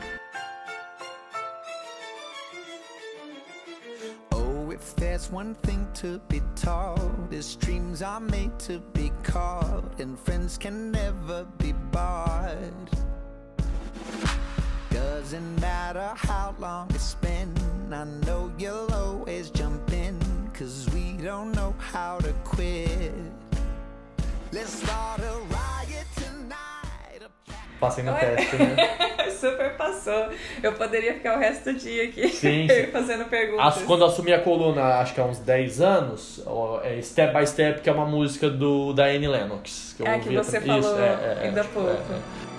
Oh, 4.35 4.70
if 4.70 4.94
there's 4.96 5.32
one 5.32 5.54
thing 5.62 5.87
to 5.94 6.20
be 6.28 6.42
taught, 6.54 7.00
is 7.32 7.56
dreams 7.56 8.02
are 8.02 8.20
made 8.20 8.52
to 8.59 8.78
be 8.92 9.11
caught, 9.22 9.98
and 9.98 10.18
friends 10.18 10.59
can 10.59 10.90
never 10.90 11.46
be 11.56 11.72
bought. 11.90 12.90
Doesn't 14.90 15.61
matter 15.62 16.12
how 16.14 16.54
long 16.59 16.88
it's 16.90 17.14
been, 17.14 17.54
I 17.92 18.05
know 18.27 18.51
you'll 18.59 18.92
always 18.92 19.51
jump 19.51 19.92
in, 19.92 20.18
cause 20.53 20.87
we 20.92 21.12
don't 21.22 21.53
know 21.55 21.75
how 21.92 22.18
to 22.18 22.33
quit. 22.44 23.12
Let's 24.53 24.72
start 24.83 25.20
a 25.20 25.38
riot 25.49 26.07
tonight. 26.16 27.29
Passei 27.81 28.03
no 28.05 28.14
teste, 28.14 28.57
né? 28.57 29.31
Super 29.31 29.77
passou. 29.77 30.31
Eu 30.62 30.72
poderia 30.72 31.14
ficar 31.14 31.37
o 31.37 31.38
resto 31.38 31.72
do 31.72 31.79
dia 31.79 32.05
aqui 32.05 32.29
Sim, 32.29 32.66
sim. 32.72 32.87
fazendo 32.90 33.27
perguntas. 33.27 33.77
As- 33.79 33.83
quando 33.85 34.01
eu 34.01 34.07
assumi 34.07 34.33
a 34.33 34.40
coluna, 34.40 34.83
acho 34.99 35.14
que 35.14 35.20
há 35.20 35.25
uns 35.25 35.38
10 35.38 35.81
anos, 35.83 36.42
é 36.85 37.01
Step 37.03 37.38
by 37.38 37.46
Step, 37.46 37.83
que 37.83 37.88
é 37.90 37.92
uma 37.92 38.07
música 38.07 38.49
do, 38.49 38.92
da 38.94 39.05
Annie 39.05 39.29
Lennox. 39.29 39.94
Que 39.96 40.03
eu 40.03 40.07
É, 40.07 40.18
que 40.18 40.35
você 40.35 40.59
também. 40.61 40.81
falou 40.83 40.96
Isso, 40.96 41.03
é, 41.03 41.07
é, 41.07 41.46
ainda 41.46 41.61
há 41.61 41.64
tipo, 41.64 41.75
pouco. 41.75 41.90
é, 42.12 42.55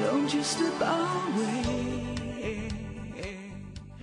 don't 0.00 0.36
you 0.36 0.42
slip 0.42 0.82
away. 0.82 1.80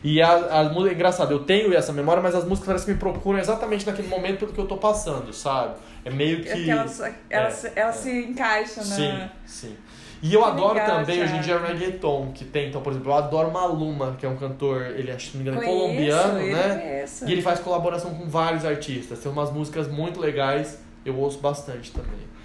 E 0.04 0.22
a, 0.22 0.60
a 0.60 0.64
música, 0.66 0.92
é 0.92 0.94
engraçado, 0.94 1.32
eu 1.32 1.40
tenho 1.40 1.74
essa 1.74 1.92
memória, 1.92 2.22
mas 2.22 2.34
as 2.36 2.46
músicas 2.46 2.68
parecem 2.68 2.86
que 2.86 2.94
me 2.94 3.00
procuram 3.00 3.40
exatamente 3.40 3.86
naquele 3.86 4.08
momento 4.08 4.40
pelo 4.40 4.54
que 4.54 4.60
eu 4.60 4.68
tô 4.68 4.78
passando, 4.78 5.34
sabe? 5.34 5.76
É 6.06 6.10
meio 6.10 6.42
que. 6.42 6.50
É 6.50 6.54
que 6.54 6.70
elas, 6.70 7.02
elas, 7.30 7.66
é, 7.66 7.72
elas 7.76 7.96
se 7.96 8.12
encaixam 8.12 8.86
na. 8.86 8.96
Sim, 8.96 9.30
sim. 9.46 9.76
E 10.22 10.34
eu 10.34 10.42
Que 10.42 10.48
adoro 10.48 10.74
legal, 10.74 11.00
também, 11.00 11.22
hoje 11.22 11.36
em 11.36 11.42
dia, 11.42 11.60
reggaeton, 11.60 12.32
que 12.34 12.44
tem, 12.44 12.70
então, 12.70 12.82
por 12.82 12.92
exemplo, 12.92 13.12
eu 13.12 13.16
adoro 13.16 13.52
Maluma, 13.52 14.16
que 14.18 14.26
é 14.26 14.30
um 14.30 14.36
cantor, 14.36 14.82
ele 14.96 15.12
acho 15.12 15.32
que 15.32 15.38
não 15.38 15.44
me 15.44 15.50
engano, 15.50 15.64
é 15.64 15.66
Conheço, 15.66 15.84
colombiano, 15.84 16.40
né? 16.40 16.80
conheço. 16.80 17.28
E 17.28 17.32
ele 17.32 17.42
faz 17.42 17.60
colaboração 17.60 18.16
com 18.16 18.28
vários 18.28 18.66
artistas, 18.66 19.20
tem 19.20 19.32
umas 19.32 19.52
músicas 19.52 19.88
muito 19.88 20.20
legais, 20.20 20.80
eu 21.06 21.16
ouço 21.20 21.38
bastante 21.40 21.92
também. 21.92 22.37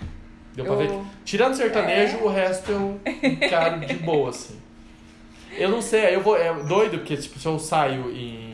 Deu 0.55 0.65
pra 0.65 0.75
Eu- 0.75 0.79
ver 0.79 0.89
que, 0.89 1.01
tirando 1.25 1.55
sertanejo, 1.55 2.19
É. 2.19 2.23
o 2.23 2.29
resto 2.29 2.71
eu 2.73 3.01
encaro 3.23 3.81
de 3.81 3.95
boa, 3.95 4.31
assim. 4.31 4.59
Eu 5.57 5.69
não 5.71 5.83
sei, 5.83 6.15
eu 6.15 6.21
vou. 6.23 6.37
É 6.37 6.53
doido, 6.65 6.99
porque 6.99 7.17
tipo, 7.17 7.39
se 7.39 7.47
eu 7.47 7.59
saio 7.59 8.11
em 8.11 8.53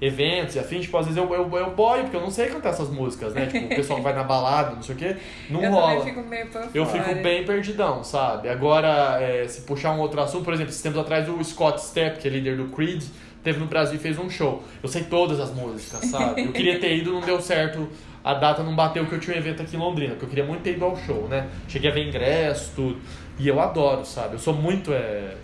eventos 0.00 0.56
e 0.56 0.58
afins, 0.58 0.82
tipo, 0.82 0.96
às 0.98 1.06
vezes 1.06 1.16
eu, 1.16 1.32
eu, 1.32 1.50
eu 1.56 1.70
boio, 1.70 2.02
porque 2.02 2.16
eu 2.16 2.20
não 2.20 2.30
sei 2.30 2.48
cantar 2.48 2.70
essas 2.70 2.90
músicas, 2.90 3.32
né? 3.32 3.46
Tipo, 3.46 3.66
o 3.66 3.68
pessoal 3.70 4.02
vai 4.02 4.12
na 4.14 4.22
balada, 4.22 4.74
não 4.74 4.82
sei 4.82 4.94
o 4.94 4.98
quê, 4.98 5.16
não 5.48 5.62
eu 5.64 5.70
rola. 5.70 6.04
fico 6.04 6.20
meio 6.22 6.46
Eu 6.74 6.84
fico 6.84 7.14
bem 7.22 7.44
perdidão, 7.44 8.04
sabe? 8.04 8.48
Agora, 8.50 9.18
é, 9.22 9.46
se 9.48 9.62
puxar 9.62 9.92
um 9.92 10.00
outro 10.00 10.20
assunto, 10.20 10.44
por 10.44 10.52
exemplo, 10.52 10.70
esses 10.70 10.82
tempos 10.82 10.98
atrás 11.00 11.26
o 11.28 11.42
Scott 11.42 11.80
Stepp, 11.80 12.18
que 12.20 12.28
é 12.28 12.30
líder 12.30 12.56
do 12.58 12.66
Creed, 12.66 13.02
teve 13.44 13.60
no 13.60 13.66
Brasil 13.66 13.96
e 13.96 13.98
fez 13.98 14.18
um 14.18 14.28
show. 14.28 14.64
Eu 14.82 14.88
sei 14.88 15.04
todas 15.04 15.38
as 15.38 15.52
músicas, 15.54 16.06
sabe? 16.06 16.42
Eu 16.42 16.52
queria 16.52 16.80
ter 16.80 16.96
ido, 16.96 17.12
não 17.12 17.20
deu 17.20 17.40
certo. 17.40 17.88
A 18.24 18.32
data 18.32 18.62
não 18.62 18.74
bateu 18.74 19.04
que 19.06 19.14
eu 19.14 19.20
tinha 19.20 19.36
um 19.36 19.38
evento 19.38 19.62
aqui 19.62 19.76
em 19.76 19.78
Londrina, 19.78 20.12
porque 20.12 20.24
eu 20.24 20.28
queria 20.30 20.44
muito 20.44 20.62
ter 20.62 20.72
ido 20.72 20.84
ao 20.84 20.96
show, 20.96 21.28
né? 21.28 21.46
Cheguei 21.68 21.90
a 21.90 21.94
ver 21.94 22.08
ingresso, 22.08 22.72
tudo. 22.74 22.98
E 23.38 23.46
eu 23.46 23.60
adoro, 23.60 24.04
sabe? 24.04 24.34
Eu 24.34 24.38
sou 24.38 24.54
muito. 24.54 24.92
É... 24.92 25.36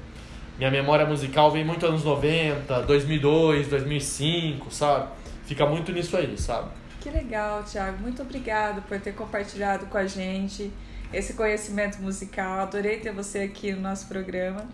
Minha 0.56 0.70
memória 0.70 1.06
musical 1.06 1.50
vem 1.50 1.64
muito 1.64 1.86
anos 1.86 2.04
90, 2.04 2.82
2002, 2.82 3.68
2005, 3.68 4.70
sabe? 4.70 5.08
Fica 5.44 5.66
muito 5.66 5.92
nisso 5.92 6.16
aí, 6.16 6.36
sabe? 6.38 6.70
Que 7.00 7.10
legal, 7.10 7.62
Thiago. 7.62 8.00
Muito 8.00 8.22
obrigado 8.22 8.82
por 8.82 8.98
ter 9.00 9.12
compartilhado 9.12 9.86
com 9.86 9.98
a 9.98 10.06
gente 10.06 10.70
esse 11.12 11.34
conhecimento 11.34 12.00
musical. 12.00 12.60
Adorei 12.60 12.98
ter 12.98 13.12
você 13.12 13.40
aqui 13.40 13.72
no 13.72 13.80
nosso 13.80 14.06
programa. 14.06 14.66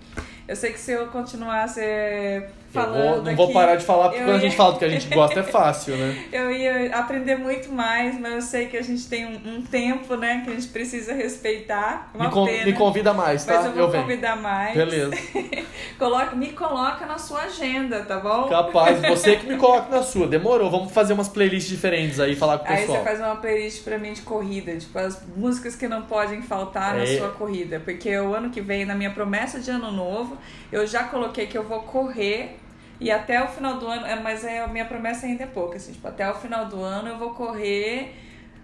Eu 0.46 0.54
sei 0.54 0.72
que 0.72 0.78
se 0.78 0.92
eu 0.92 1.06
continuasse 1.08 1.80
eh, 1.80 2.36
Eu 2.36 2.48
falando 2.48 2.65
vou- 2.84 3.22
não 3.22 3.36
vou 3.36 3.52
parar 3.52 3.76
de 3.76 3.84
falar, 3.84 4.08
porque 4.08 4.20
eu 4.20 4.26
quando 4.26 4.30
a 4.36 4.38
ia- 4.38 4.40
gente 4.48 4.56
fala 4.56 4.72
do 4.72 4.78
que 4.78 4.84
a 4.84 4.88
gente 4.88 5.08
gosta 5.08 5.40
é 5.40 5.42
fácil, 5.42 5.96
né? 5.96 6.24
Eu 6.32 6.50
ia 6.50 6.94
aprender 6.96 7.36
muito 7.36 7.70
mais, 7.72 8.18
mas 8.20 8.34
eu 8.34 8.42
sei 8.42 8.66
que 8.66 8.76
a 8.76 8.82
gente 8.82 9.06
tem 9.08 9.24
um, 9.26 9.56
um 9.56 9.62
tempo, 9.62 10.16
né, 10.16 10.42
que 10.44 10.50
a 10.50 10.54
gente 10.54 10.68
precisa 10.68 11.12
respeitar. 11.14 12.10
Uma 12.14 12.24
Me, 12.26 12.30
con- 12.30 12.44
pena. 12.46 12.64
me 12.66 12.72
convida 12.72 13.12
mais, 13.14 13.44
tá? 13.44 13.54
Mas 13.56 13.66
eu 13.66 13.72
vou 13.72 13.90
venho. 13.90 14.02
convidar 14.04 14.36
mais. 14.36 14.74
Beleza. 14.76 15.12
Coloca, 15.98 16.34
me 16.36 16.48
coloca 16.52 17.06
na 17.06 17.18
sua 17.18 17.42
agenda, 17.42 18.00
tá 18.02 18.18
bom? 18.18 18.48
Capaz, 18.48 19.00
você 19.08 19.36
que 19.36 19.46
me 19.46 19.56
coloca 19.56 19.88
na 19.94 20.02
sua. 20.02 20.26
Demorou. 20.26 20.70
Vamos 20.70 20.92
fazer 20.92 21.12
umas 21.14 21.28
playlists 21.28 21.70
diferentes 21.70 22.20
aí 22.20 22.34
falar 22.36 22.58
com 22.58 22.64
o 22.64 22.68
Aí 22.72 22.80
pessoal. 22.80 22.98
você 22.98 23.04
faz 23.04 23.20
uma 23.20 23.36
playlist 23.36 23.82
pra 23.84 23.98
mim 23.98 24.12
de 24.12 24.22
corrida, 24.22 24.76
tipo 24.76 24.98
as 24.98 25.22
músicas 25.36 25.74
que 25.76 25.88
não 25.88 26.02
podem 26.02 26.42
faltar 26.42 26.94
na 26.96 27.02
É. 27.04 27.18
sua 27.18 27.28
corrida. 27.30 27.80
Porque 27.80 28.16
o 28.18 28.34
ano 28.34 28.50
que 28.50 28.60
vem, 28.60 28.84
na 28.84 28.94
minha 28.94 29.10
promessa 29.10 29.58
de 29.60 29.70
ano 29.70 29.90
novo, 29.90 30.36
eu 30.70 30.86
já 30.86 31.04
coloquei 31.04 31.46
que 31.46 31.56
eu 31.56 31.62
vou 31.64 31.80
correr 31.80 32.56
e 33.00 33.11
até 33.11 33.42
o 33.42 33.48
final 33.48 33.78
do 33.78 33.87
ano, 33.87 34.06
é, 34.06 34.16
mas 34.20 34.44
é, 34.44 34.61
a 34.61 34.66
minha 34.68 34.85
promessa 34.85 35.26
ainda 35.26 35.44
é 35.44 35.46
pouca, 35.46 35.76
assim, 35.76 35.92
tipo, 35.92 36.06
até 36.09 36.28
o 36.30 36.35
final 36.35 36.66
do 36.66 36.82
ano 36.82 37.09
eu 37.09 37.18
vou 37.18 37.30
correr, 37.30 38.14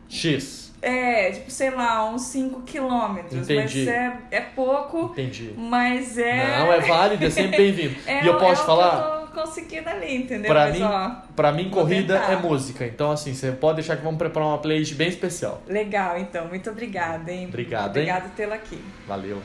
X. 0.09 0.73
é, 0.83 1.31
tipo, 1.31 1.51
sei 1.51 1.71
lá, 1.71 2.09
uns 2.11 2.23
5 2.23 2.63
quilômetros. 2.63 3.49
Entendi. 3.49 3.85
Mas 3.85 3.89
é, 3.89 4.19
é 4.31 4.41
pouco, 4.41 5.11
Entendi. 5.13 5.55
mas 5.57 6.19
é... 6.19 6.59
Não, 6.59 6.73
é 6.73 6.81
válido, 6.81 7.25
é 7.25 7.31
sempre 7.31 7.57
bem-vindo. 7.57 7.97
É, 8.07 8.25
e 8.25 8.27
eu 8.27 8.37
posso 8.39 8.63
é 8.63 8.67
falar? 8.67 9.23
Conseguindo 9.33 9.89
ali, 9.89 10.15
entendeu? 10.17 10.51
Pra 10.51 10.67
mas, 10.67 10.79
mim, 10.79 10.83
ó, 10.83 11.11
pra 11.35 11.53
mim, 11.53 11.71
corrida 11.71 12.19
tentar. 12.19 12.33
é 12.33 12.37
música. 12.37 12.85
Então, 12.85 13.11
assim, 13.11 13.33
você 13.33 13.51
pode 13.51 13.77
deixar 13.77 13.97
que 13.97 14.03
vamos 14.03 14.19
preparar 14.19 14.47
uma 14.49 14.59
playlist 14.59 14.95
bem 14.95 15.09
especial. 15.09 15.63
legal, 15.67 16.19
então. 16.19 16.49
Muito 16.49 16.69
obrigada, 16.69 17.33
hein? 17.33 17.47
Obrigado, 17.49 17.95
por 17.95 18.31
tê-la 18.33 18.57
aqui. 18.57 18.79
Valeu. 19.09 19.41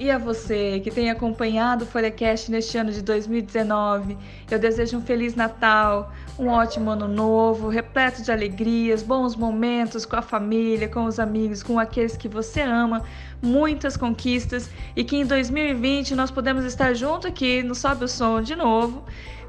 E 0.00 0.10
a 0.10 0.16
você 0.16 0.80
que 0.80 0.90
tem 0.90 1.10
acompanhado 1.10 1.84
o 1.84 1.86
Folhacast 1.86 2.50
neste 2.50 2.78
ano 2.78 2.90
de 2.90 3.02
2019, 3.02 4.16
eu 4.50 4.58
desejo 4.58 4.96
um 4.96 5.02
Feliz 5.02 5.34
Natal, 5.34 6.10
um 6.38 6.48
ótimo 6.48 6.88
ano 6.88 7.06
novo, 7.06 7.68
repleto 7.68 8.22
de 8.22 8.32
alegrias, 8.32 9.02
bons 9.02 9.36
momentos 9.36 10.06
com 10.06 10.16
a 10.16 10.22
família, 10.22 10.88
com 10.88 11.04
os 11.04 11.20
amigos, 11.20 11.62
com 11.62 11.78
aqueles 11.78 12.16
que 12.16 12.28
você 12.28 12.62
ama, 12.62 13.02
muitas 13.42 13.94
conquistas 13.94 14.70
e 14.96 15.04
que 15.04 15.18
em 15.18 15.26
2020 15.26 16.14
nós 16.14 16.30
podemos 16.30 16.64
estar 16.64 16.94
junto 16.94 17.26
aqui 17.26 17.62
no 17.62 17.74
Sobe 17.74 18.06
o 18.06 18.08
Som 18.08 18.40
de 18.40 18.56
novo, 18.56 19.04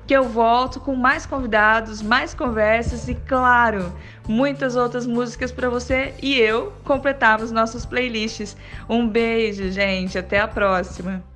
que 0.05 0.13
eu 0.13 0.25
volto 0.25 0.81
com 0.81 0.93
mais 0.93 1.25
convidados, 1.25 2.01
mais 2.01 2.33
conversas 2.33 3.07
e, 3.07 3.15
claro, 3.15 3.93
muitas 4.31 4.75
outras 4.75 5.05
músicas 5.05 5.51
para 5.51 5.69
você 5.69 6.13
e 6.21 6.39
eu 6.39 6.73
completarmos 6.83 7.51
nossas 7.51 7.85
playlists. 7.85 8.55
Um 8.89 9.07
beijo, 9.07 9.69
gente, 9.69 10.17
até 10.17 10.39
a 10.39 10.47
próxima. 10.47 11.30